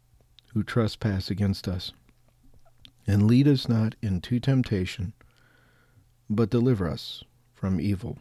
[0.54, 1.92] who trespass against us.
[3.06, 5.12] And lead us not into temptation,
[6.30, 7.22] but deliver us
[7.54, 8.18] from evil.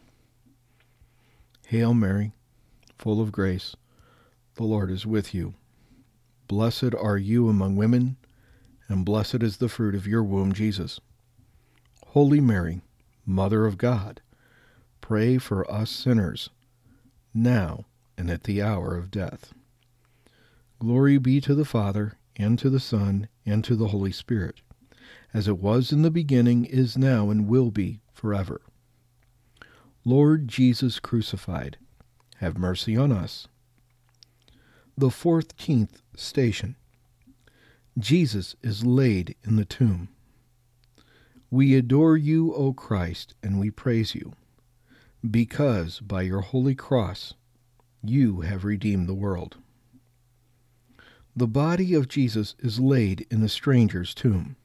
[1.67, 2.33] Hail Mary,
[2.97, 3.75] full of grace,
[4.55, 5.53] the Lord is with you.
[6.47, 8.17] Blessed are you among women,
[8.87, 10.99] and blessed is the fruit of your womb, Jesus.
[12.07, 12.81] Holy Mary,
[13.25, 14.21] Mother of God,
[15.07, 16.49] pray for us sinners,
[17.33, 17.85] now
[18.17, 19.53] and at the hour of death.
[20.79, 24.59] Glory be to the Father, and to the Son, and to the Holy Spirit,
[25.33, 28.59] as it was in the beginning, is now, and will be forever.
[30.03, 31.77] Lord Jesus crucified,
[32.39, 33.47] have mercy on us.
[34.97, 36.75] The fourteenth station
[37.97, 40.09] Jesus is laid in the tomb.
[41.49, 44.33] We adore you, O Christ, and we praise you,
[45.29, 47.33] because by your holy cross
[48.03, 49.57] you have redeemed the world.
[51.35, 54.55] The body of Jesus is laid in the stranger's tomb.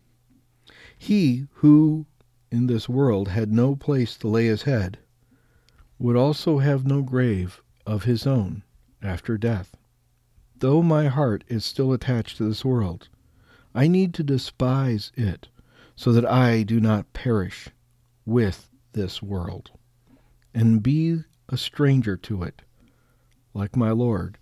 [0.97, 2.07] He who
[2.51, 4.99] in this world had no place to lay his head
[5.99, 8.63] would also have no grave of his own
[9.03, 9.77] after death.
[10.59, 13.09] Though my heart is still attached to this world,
[13.75, 15.49] I need to despise it
[15.97, 17.69] so that I do not perish
[18.25, 19.73] with this world
[20.55, 22.63] and be a stranger to it,
[23.55, 24.39] like my Lord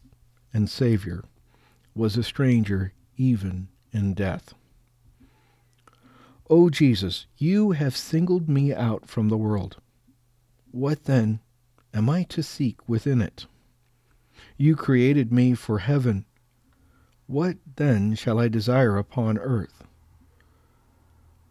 [0.52, 1.24] and Savior
[1.94, 4.54] was a stranger even in death.
[6.48, 9.76] O Jesus, you have singled me out from the world.
[10.72, 11.40] What then
[11.94, 13.46] am I to seek within it?
[14.56, 16.24] You created me for heaven.
[17.26, 19.84] What then shall I desire upon earth?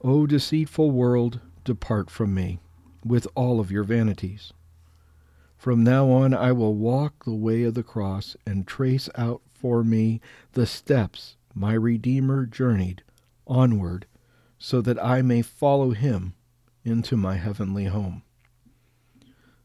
[0.01, 2.59] O deceitful world, depart from me,
[3.05, 4.53] with all of your vanities.
[5.57, 9.83] From now on I will walk the way of the cross and trace out for
[9.83, 10.21] me
[10.53, 13.03] the steps my Redeemer journeyed
[13.45, 14.05] onward
[14.57, 16.33] so that I may follow him
[16.83, 18.23] into my heavenly home.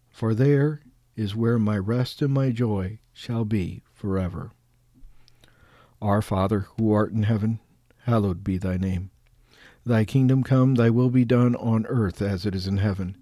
[0.09, 0.81] For there
[1.16, 4.53] is where my rest and my joy shall be forever.
[6.03, 7.61] Our Father, who art in heaven,
[8.03, 9.11] hallowed be thy name.
[9.87, 13.16] Thy kingdom come, thy will be done on earth as it is in heaven.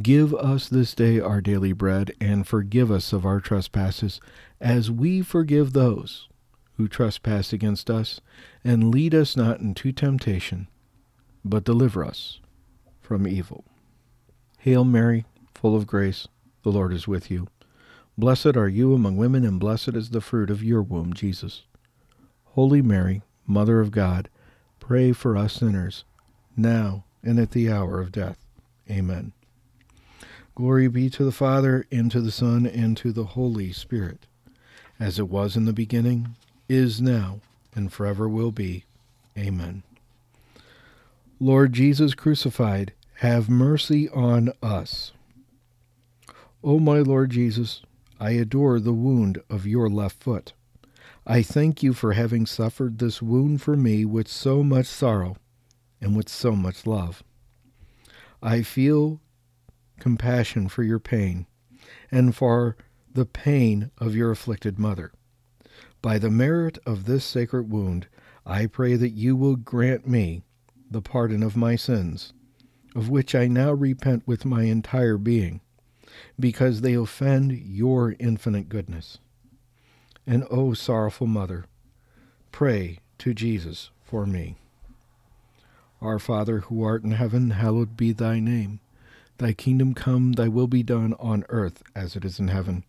[0.00, 4.20] Give us this day our daily bread, and forgive us of our trespasses,
[4.60, 6.28] as we forgive those
[6.76, 8.20] who trespass against us.
[8.62, 10.68] And lead us not into temptation
[11.44, 12.40] but deliver us
[13.00, 13.64] from evil.
[14.58, 15.24] Hail Mary,
[15.54, 16.28] full of grace,
[16.62, 17.48] the Lord is with you.
[18.18, 21.62] Blessed are you among women, and blessed is the fruit of your womb, Jesus.
[22.44, 24.28] Holy Mary, Mother of God,
[24.78, 26.04] pray for us sinners,
[26.56, 28.38] now and at the hour of death.
[28.90, 29.32] Amen.
[30.54, 34.26] Glory be to the Father, and to the Son, and to the Holy Spirit,
[34.98, 36.36] as it was in the beginning,
[36.68, 37.40] is now,
[37.74, 38.84] and forever will be.
[39.38, 39.82] Amen.
[41.38, 45.12] Lord Jesus crucified, have mercy on us.
[46.62, 47.82] O my Lord Jesus,
[48.18, 50.52] I adore the wound of your left foot.
[51.26, 55.36] I thank you for having suffered this wound for me with so much sorrow
[56.00, 57.22] and with so much love.
[58.42, 59.20] I feel
[60.00, 61.46] compassion for your pain
[62.10, 62.76] and for
[63.12, 65.12] the pain of your afflicted mother.
[66.02, 68.08] By the merit of this sacred wound,
[68.46, 70.42] I pray that you will grant me
[70.90, 72.32] the pardon of my sins,
[72.96, 75.60] of which I now repent with my entire being,
[76.38, 79.18] because they offend your infinite goodness.
[80.26, 81.66] And, O oh, sorrowful Mother,
[82.50, 84.56] pray to Jesus for me.
[86.00, 88.80] Our Father, who art in heaven, hallowed be thy name.
[89.40, 92.84] Thy kingdom come, thy will be done on earth as it is in heaven.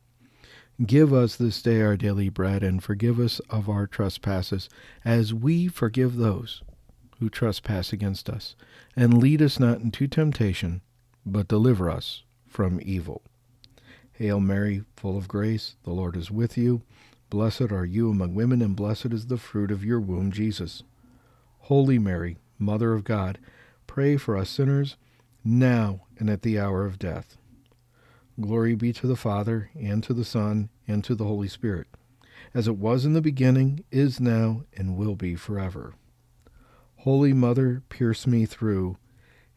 [0.86, 4.68] Give us this day our daily bread, and forgive us of our trespasses,
[5.06, 6.62] as we forgive those
[7.20, 8.58] who trespass against us.
[8.98, 10.82] And lead us not into temptation,
[11.26, 13.22] but deliver us from evil.
[14.12, 16.82] Hail Mary, full of grace, the Lord is with you.
[17.30, 20.84] Blessed are you among women, and blessed is the fruit of your womb, Jesus.
[21.60, 23.40] Holy Mary, Mother of God,
[23.88, 24.98] pray for us sinners,
[25.44, 27.38] now and at the hour of death.
[28.40, 31.88] Glory be to the Father, and to the Son, and to the Holy Spirit,
[32.54, 35.94] as it was in the beginning, is now, and will be forever.
[36.98, 38.98] Holy Mother, pierce me through,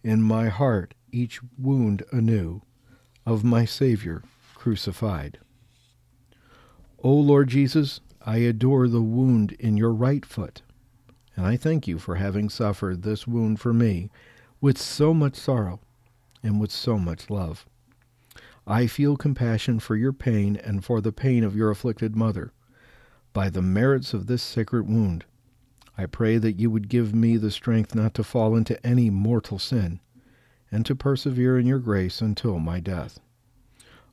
[0.02, 2.62] in my heart each wound anew
[3.24, 4.22] of my Savior
[4.54, 5.38] crucified.
[7.02, 10.62] O Lord Jesus, I adore the wound in your right foot,
[11.36, 14.10] and I thank you for having suffered this wound for me
[14.60, 15.80] with so much sorrow
[16.42, 17.66] and with so much love.
[18.66, 22.52] I feel compassion for your pain and for the pain of your afflicted mother.
[23.32, 25.24] By the merits of this sacred wound,
[25.98, 29.58] I pray that you would give me the strength not to fall into any mortal
[29.58, 30.00] sin,
[30.70, 33.20] and to persevere in your grace until my death.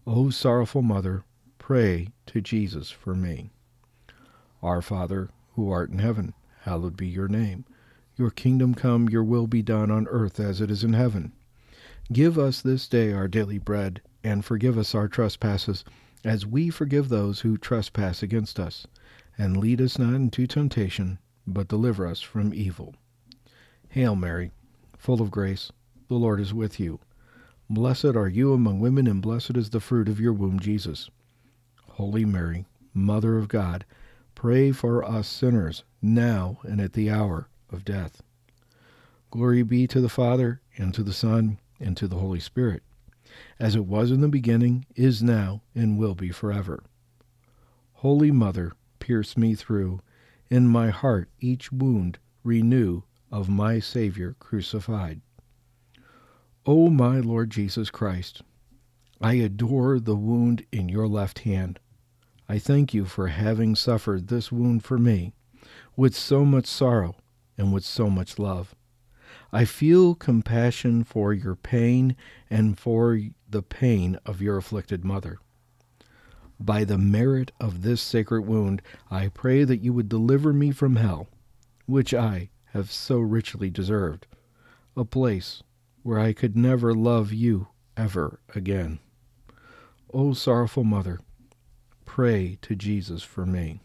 [0.05, 1.23] O sorrowful Mother,
[1.57, 3.51] pray to Jesus for me.
[4.61, 7.65] Our Father, who art in heaven, hallowed be your name.
[8.21, 11.31] Your kingdom come, your will be done on earth as it is in heaven.
[12.13, 15.83] Give us this day our daily bread, and forgive us our trespasses,
[16.23, 18.85] as we forgive those who trespass against us.
[19.39, 21.17] And lead us not into temptation
[21.47, 22.93] but deliver us from evil.
[23.89, 24.51] Hail Mary,
[24.95, 25.71] full of grace,
[26.07, 26.99] the Lord is with you.
[27.71, 31.09] Blessed are you among women, and blessed is the fruit of your womb, Jesus.
[31.93, 33.83] Holy Mary, Mother of God,
[34.35, 38.21] pray for us sinners, now and at the hour of death.
[39.29, 42.83] Glory be to the Father, and to the Son, and to the Holy Spirit,
[43.59, 46.83] as it was in the beginning, is now, and will be forever.
[47.93, 50.01] Holy Mother, pierce me through
[50.49, 55.21] in my heart each wound renew of my Saviour crucified.
[56.65, 58.41] O my Lord Jesus Christ,
[59.21, 61.79] I adore the wound in your left hand.
[62.49, 65.33] I thank you for having suffered this wound for me
[65.95, 67.15] with so much sorrow
[67.61, 68.75] and with so much love.
[69.53, 72.15] I feel compassion for your pain
[72.49, 75.37] and for the pain of your afflicted mother.
[76.59, 78.81] By the merit of this sacred wound,
[79.11, 81.27] I pray that you would deliver me from hell,
[81.85, 84.25] which I have so richly deserved,
[84.97, 85.61] a place
[86.01, 88.97] where I could never love you ever again.
[90.11, 91.19] O sorrowful mother,
[92.05, 93.81] pray to Jesus for me.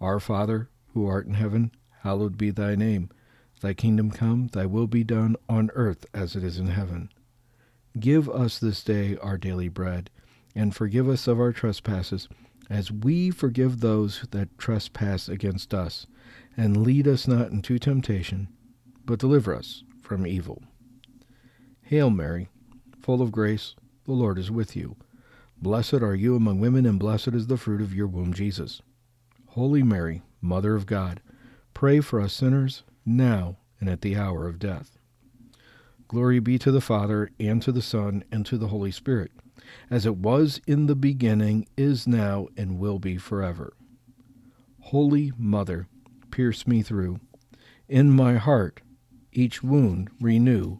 [0.00, 1.72] Our Father, who art in heaven,
[2.06, 3.10] hallowed be thy name.
[3.60, 7.10] Thy kingdom come, thy will be done on earth as it is in heaven.
[7.98, 10.08] Give us this day our daily bread
[10.54, 12.28] and forgive us of our trespasses,
[12.70, 16.06] as we forgive those that trespass against us.
[16.56, 18.46] And lead us not into temptation,
[19.04, 20.62] but deliver us from evil.
[21.82, 22.48] Hail Mary,
[23.02, 24.94] full of grace, the Lord is with you.
[25.60, 28.80] Blessed are you among women, and blessed is the fruit of your womb, Jesus.
[29.48, 31.20] Holy Mary, Mother of God,
[31.76, 34.96] pray for us sinners, now and at the hour of death.
[36.08, 39.30] Glory be to the Father, and to the Son, and to the Holy Spirit
[39.90, 43.74] as it was in the beginning, is now, and will be forever.
[44.80, 45.88] Holy Mother,
[46.30, 47.20] pierce me through.
[47.88, 48.80] In my heart,
[49.32, 50.78] each wound renew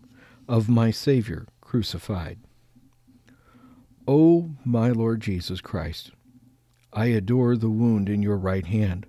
[0.48, 2.38] of my Savior crucified.
[4.08, 6.12] O my Lord Jesus Christ,
[6.92, 9.06] I adore the wound in your right hand.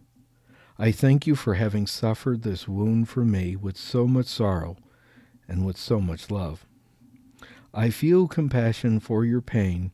[0.80, 4.78] I thank you for having suffered this wound for me with so much sorrow
[5.47, 6.67] and with so much love.
[7.73, 9.91] I feel compassion for your pain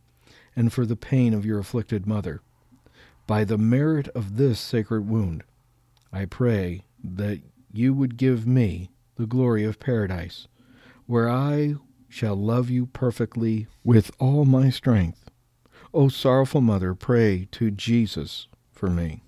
[0.58, 2.42] and for the pain of your afflicted mother.
[3.28, 5.44] By the merit of this sacred wound,
[6.12, 7.40] I pray that
[7.72, 10.48] you would give me the glory of paradise,
[11.06, 11.76] where I
[12.10, 15.30] shall love you perfectly with all my strength.
[15.94, 19.24] O sorrowful mother, pray to Jesus for me.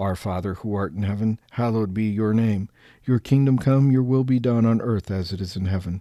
[0.00, 2.70] Our Father who art in heaven, hallowed be your name.
[3.04, 6.00] Your kingdom come, your will be done on earth as it is in heaven.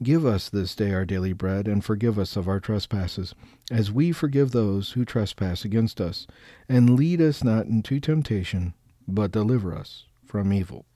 [0.00, 3.34] Give us this day our daily bread, and forgive us of our trespasses,
[3.68, 6.28] as we forgive those who trespass against us.
[6.68, 8.74] And lead us not into temptation,
[9.08, 10.86] but deliver us from evil.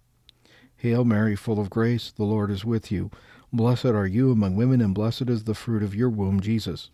[0.76, 3.11] Hail Mary, full of grace, the Lord is with you.
[3.53, 6.91] Blessed are you among women, and blessed is the fruit of your womb, Jesus.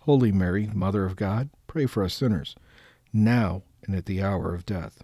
[0.00, 2.56] Holy Mary, Mother of God, pray for us sinners,
[3.12, 5.02] now and at the hour of death.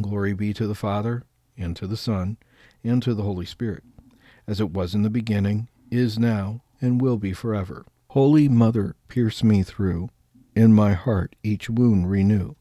[0.00, 1.24] Glory be to the Father,
[1.56, 2.36] and to the Son,
[2.82, 3.84] and to the Holy Spirit
[4.46, 7.84] as it was in the beginning, is now, and will be forever.
[8.10, 10.10] Holy Mother, pierce me through,
[10.54, 12.54] in my heart each wound renew,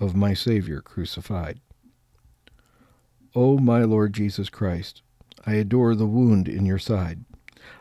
[0.00, 1.60] of my Saviour crucified.
[3.34, 5.02] O my Lord Jesus Christ,
[5.44, 7.24] I adore the wound in your side.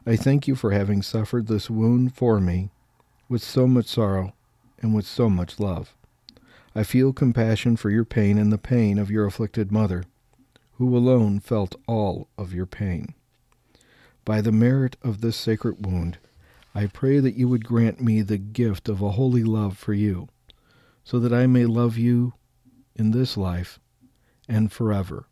[0.06, 2.70] I thank you for having suffered this wound for me
[3.30, 4.34] with so much sorrow
[4.82, 5.96] and with so much love.
[6.78, 10.04] I feel compassion for your pain and the pain of your afflicted mother,
[10.74, 13.16] who alone felt all of your pain.
[14.24, 16.20] By the merit of this sacred wound,
[16.76, 20.28] I pray that you would grant me the gift of a holy love for you,
[21.04, 22.36] so that I may love you
[22.96, 23.80] in this life
[24.48, 25.26] and forever,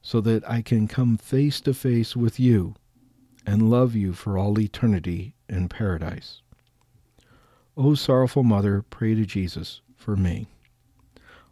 [0.00, 2.76] so that I can come face to face with you
[3.44, 6.40] and love you for all eternity in paradise.
[7.76, 10.48] O sorrowful mother, pray to Jesus for me.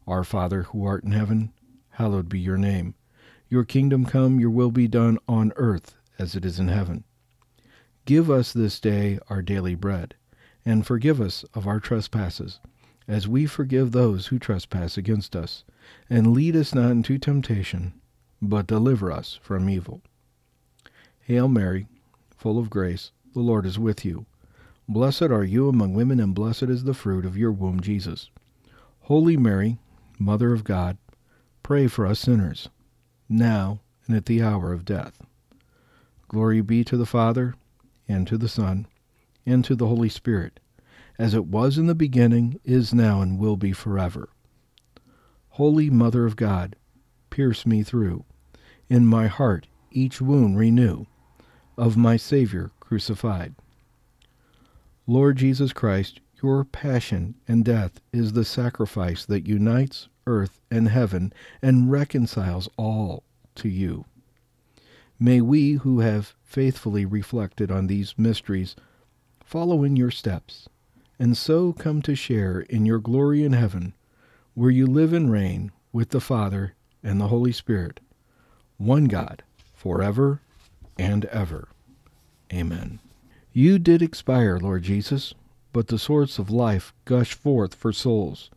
[0.07, 1.53] Our Father who art in heaven,
[1.91, 2.95] hallowed be your name.
[3.49, 7.05] Your kingdom come, your will be done on earth as it is in heaven.
[8.05, 10.15] Give us this day our daily bread,
[10.65, 12.61] and forgive us of our trespasses,
[13.07, 15.65] as we forgive those who trespass against us.
[16.09, 17.95] And lead us not into temptation,
[18.41, 20.03] but deliver us from evil.
[21.21, 21.87] Hail Mary,
[22.37, 24.27] full of grace, the Lord is with you.
[24.89, 28.31] Blessed are you among women, and blessed is the fruit of your womb, Jesus.
[29.03, 29.79] Holy Mary,
[30.21, 30.99] Mother of God,
[31.63, 32.69] pray for us sinners,
[33.27, 35.23] now and at the hour of death.
[36.29, 37.55] Glory be to the Father,
[38.07, 38.87] and to the Son,
[39.47, 40.61] and to the Holy Spirit,
[41.19, 44.29] as it was in the beginning, is now, and will be forever.
[45.55, 46.77] Holy Mother of God,
[47.31, 48.25] pierce me through.
[48.91, 51.07] In my heart each wound renew,
[51.79, 53.55] of my Saviour crucified.
[55.07, 61.33] Lord Jesus Christ, your passion and death is the sacrifice that unites earth and heaven
[61.63, 63.23] and reconciles all
[63.57, 64.05] to you.
[65.19, 68.75] May we who have faithfully reflected on these mysteries
[69.45, 70.69] follow in your steps,
[71.19, 73.95] and so come to share in your glory in heaven,
[74.55, 78.01] where you live and reign with the Father and the Holy Spirit,
[78.79, 79.43] one God,
[79.75, 80.41] forever
[80.99, 81.69] and ever.
[82.53, 83.01] Amen.
[83.53, 85.35] You did expire, Lord Jesus,
[85.73, 88.51] but the source of life gushed forth for souls,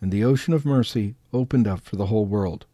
[0.00, 2.66] and the ocean of mercy opened up for the whole world.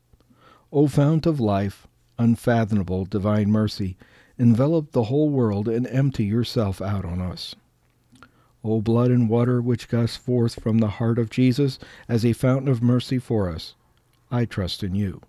[0.73, 1.87] O fount of life,
[2.19, 3.97] unfathomable divine mercy,
[4.39, 7.55] envelop the whole world and empty yourself out on us.
[8.65, 11.79] O blood and water which gush forth from the heart of Jesus
[12.09, 13.75] as a fountain of mercy for us,
[14.31, 15.21] I trust in you.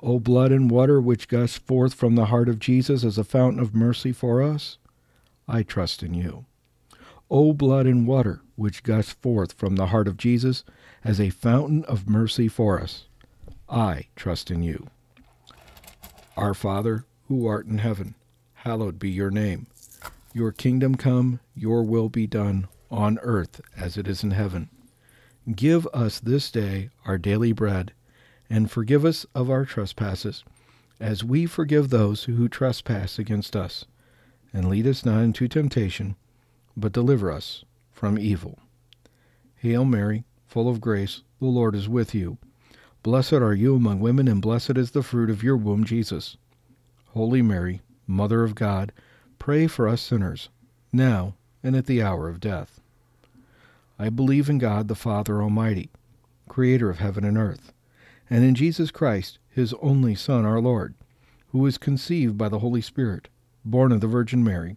[0.00, 3.60] O blood and water which gush forth from the heart of Jesus as a fountain
[3.60, 4.78] of mercy for us,
[5.46, 6.46] I trust in you.
[7.30, 10.64] O blood and water which gush forth from the heart of Jesus
[11.04, 13.06] as a fountain of mercy for us,
[13.68, 14.88] I trust in you.
[16.36, 18.16] Our Father, who art in heaven,
[18.54, 19.68] hallowed be your name.
[20.32, 24.68] Your kingdom come, your will be done, on earth as it is in heaven.
[25.54, 27.92] Give us this day our daily bread,
[28.48, 30.44] and forgive us of our trespasses,
[30.98, 33.84] as we forgive those who trespass against us.
[34.52, 36.16] And lead us not into temptation,
[36.80, 38.58] but deliver us from evil.
[39.56, 42.38] Hail Mary, full of grace, the Lord is with you.
[43.02, 46.36] Blessed are you among women, and blessed is the fruit of your womb, Jesus.
[47.08, 48.92] Holy Mary, Mother of God,
[49.38, 50.48] pray for us sinners,
[50.92, 52.80] now and at the hour of death.
[53.98, 55.90] I believe in God the Father Almighty,
[56.48, 57.72] creator of heaven and earth,
[58.28, 60.94] and in Jesus Christ, his only Son, our Lord,
[61.48, 63.28] who was conceived by the Holy Spirit,
[63.64, 64.76] born of the Virgin Mary,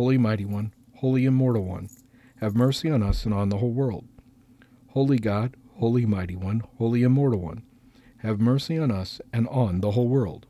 [0.00, 1.90] Holy Mighty One, Holy Immortal One,
[2.36, 4.08] have mercy on us and on the whole world.
[4.92, 7.64] Holy God, Holy Mighty One, Holy Immortal One,
[8.20, 10.46] have mercy on us and on the whole world.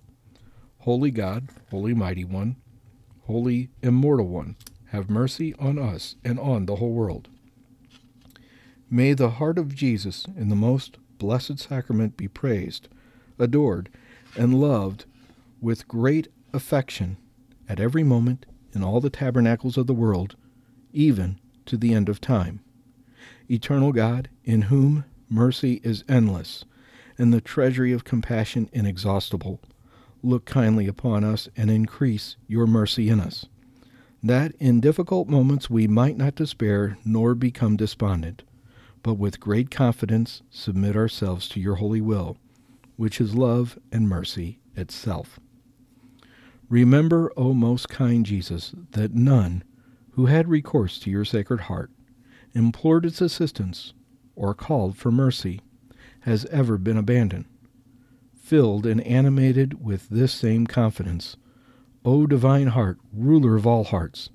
[0.78, 2.58] Holy God, Holy Mighty One,
[3.22, 4.54] Holy Immortal One,
[4.90, 7.28] have mercy on us and on the whole world.
[8.88, 12.86] May the heart of Jesus in the most blessed sacrament be praised,
[13.36, 13.88] adored,
[14.36, 15.06] and loved
[15.60, 17.16] with great affection
[17.68, 20.36] at every moment in all the tabernacles of the world,
[20.92, 22.60] even to the end of time.
[23.50, 26.64] Eternal God, in whom mercy is endless,
[27.18, 29.60] and the treasury of compassion inexhaustible,
[30.22, 33.46] look kindly upon us and increase your mercy in us,
[34.22, 38.42] that in difficult moments we might not despair nor become despondent,
[39.02, 42.36] but with great confidence submit ourselves to your holy will,
[42.96, 45.40] which is love and mercy itself.
[46.70, 49.64] Remember, O most kind Jesus, that none
[50.12, 51.90] who had recourse to your sacred heart,
[52.54, 53.92] implored its assistance,
[54.36, 55.60] or called for mercy,
[56.20, 57.46] has ever been abandoned.
[58.34, 61.36] Filled and animated with this same confidence,
[62.04, 64.30] O divine heart, ruler of all hearts,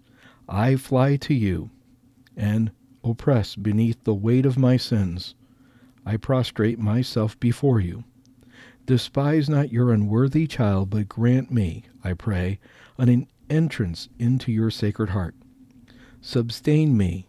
[0.49, 1.69] I fly to you,
[2.35, 2.69] and,
[3.01, 5.35] oppressed beneath the weight of my sins,
[6.05, 8.03] I prostrate myself before you.
[8.85, 12.59] Despise not your unworthy child, but grant me, I pray,
[12.97, 15.33] an entrance into your sacred heart.
[16.21, 17.25] Sustain me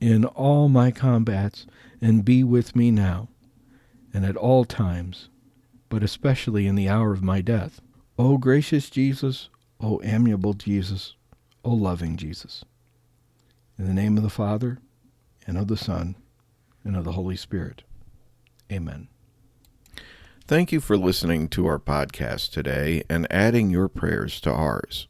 [0.00, 1.66] in all my combats,
[2.00, 3.28] and be with me now,
[4.12, 5.28] and at all times,
[5.88, 7.80] but especially in the hour of my death.
[8.18, 9.48] O gracious Jesus,
[9.80, 11.14] O amiable Jesus,
[11.64, 12.64] O loving Jesus.
[13.78, 14.78] In the name of the Father,
[15.46, 16.14] and of the Son,
[16.84, 17.82] and of the Holy Spirit.
[18.70, 19.08] Amen.
[20.50, 25.06] Thank you for listening to our podcast today and adding your prayers to ours.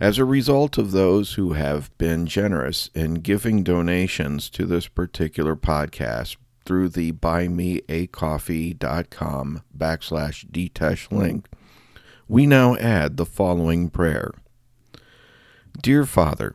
[0.00, 5.54] As a result of those who have been generous in giving donations to this particular
[5.54, 11.46] podcast through the buymeacoffee.com backslash dtesh link,
[12.26, 14.32] we now add the following prayer.
[15.80, 16.52] Dear Father,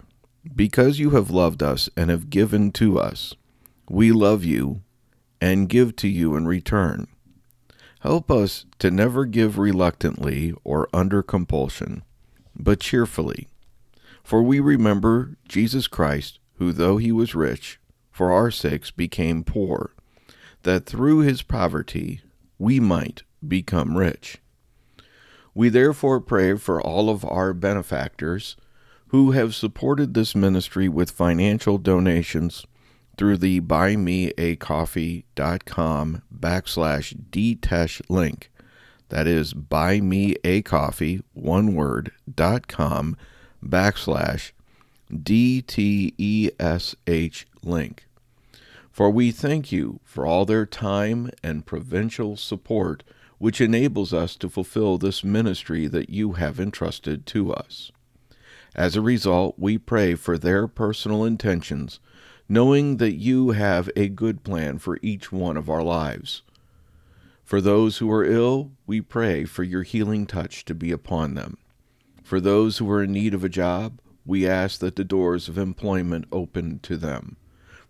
[0.53, 3.33] because you have loved us and have given to us,
[3.89, 4.81] we love you
[5.39, 7.07] and give to you in return.
[8.03, 12.03] Help us to never give reluctantly or under compulsion,
[12.53, 13.47] but cheerfully.
[14.25, 17.79] For we remember Jesus Christ, who, though he was rich,
[18.11, 19.93] for our sakes became poor,
[20.63, 22.19] that through his poverty
[22.59, 24.39] we might become rich.
[25.55, 28.57] We therefore pray for all of our benefactors
[29.07, 32.65] who have supported this ministry with financial donations
[33.17, 38.49] through the buymeacoffee.com backslash dtesh link.
[39.09, 43.15] That is buymeacoffee, one word, dot com
[43.63, 44.53] backslash
[45.21, 46.17] D-T-E-S-H
[47.63, 48.07] link.
[48.91, 53.03] For we thank you for all their time and provincial support,
[53.37, 57.91] which enables us to fulfill this ministry that you have entrusted to us.
[58.75, 61.99] As a result, we pray for their personal intentions,
[62.53, 66.43] knowing that you have a good plan for each one of our lives.
[67.43, 71.57] For those who are ill, we pray for your healing touch to be upon them.
[72.21, 75.57] For those who are in need of a job, we ask that the doors of
[75.57, 77.37] employment open to them.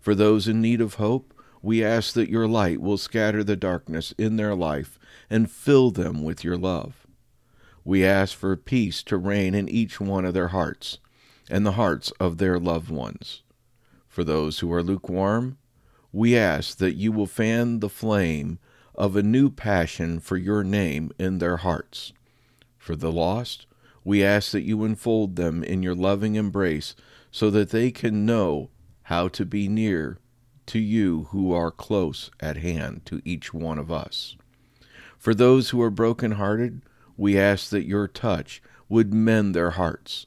[0.00, 4.14] For those in need of hope, we ask that your light will scatter the darkness
[4.16, 4.98] in their life
[5.28, 7.06] and fill them with your love.
[7.84, 11.00] We ask for peace to reign in each one of their hearts
[11.50, 13.42] and the hearts of their loved ones.
[14.14, 15.58] For those who are lukewarm,
[16.12, 18.60] we ask that you will fan the flame
[18.94, 22.12] of a new passion for your name in their hearts.
[22.78, 23.66] For the lost,
[24.04, 26.94] we ask that you enfold them in your loving embrace
[27.32, 28.70] so that they can know
[29.02, 30.20] how to be near
[30.66, 34.36] to you who are close at hand to each one of us.
[35.18, 36.82] For those who are broken-hearted,
[37.16, 40.26] we ask that your touch would mend their hearts.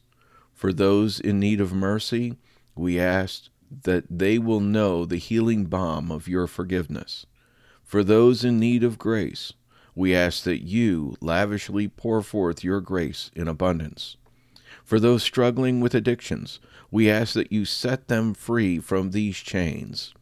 [0.53, 2.35] For those in need of mercy,
[2.75, 7.25] we ask that they will know the healing balm of your forgiveness.
[7.83, 9.53] For those in need of grace,
[9.95, 14.17] we ask that you lavishly pour forth your grace in abundance.
[14.83, 16.59] For those struggling with addictions,
[16.91, 20.13] we ask that you set them free from these chains.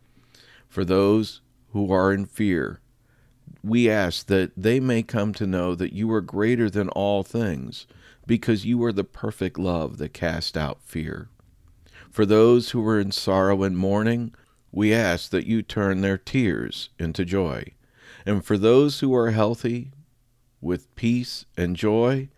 [0.67, 1.41] For those
[1.71, 2.79] who are in fear,
[3.63, 7.85] we ask that they may come to know that you are greater than all things,
[8.25, 11.29] because you are the perfect love that casts out fear.
[12.15, 14.33] For those who are in sorrow and mourning,
[14.71, 17.73] we ask that you turn their tears into joy.
[18.25, 19.91] And for those who are healthy,
[20.61, 22.29] with peace and joy,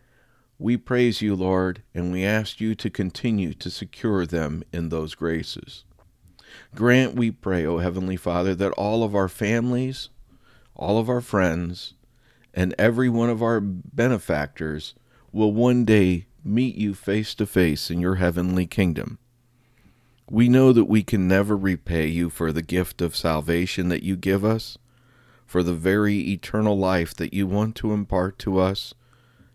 [0.58, 5.14] we praise you, Lord, and we ask you to continue to secure them in those
[5.14, 5.84] graces.
[6.74, 10.10] Grant, we pray, O Heavenly Father, that all of our families,
[10.74, 11.94] all of our friends,
[12.52, 14.96] and every one of our benefactors
[15.32, 19.20] will one day meet you face to face in your heavenly kingdom.
[20.30, 24.16] We know that we can never repay you for the gift of salvation that you
[24.18, 24.78] give us,
[25.46, 28.94] for the very eternal life that you want to impart to us,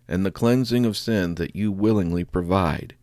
[0.09, 2.95] and the cleansing of sin that you willingly provide,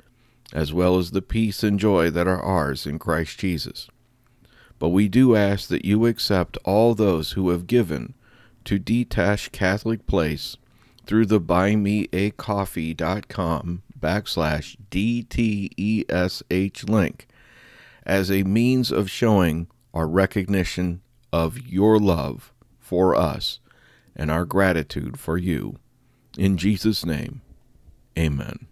[0.52, 3.88] as well as the peace and joy that are ours in Christ Jesus.
[4.80, 8.16] But we do ask that you accept all those who have given
[8.66, 10.58] to Detash Catholic Place
[11.06, 17.28] through the buymeacoffee.com backslash DTESH link
[18.06, 23.60] as a means of showing our recognition of your love for us
[24.16, 25.78] and our gratitude for you.
[26.38, 27.42] In Jesus' name,
[28.18, 28.68] amen.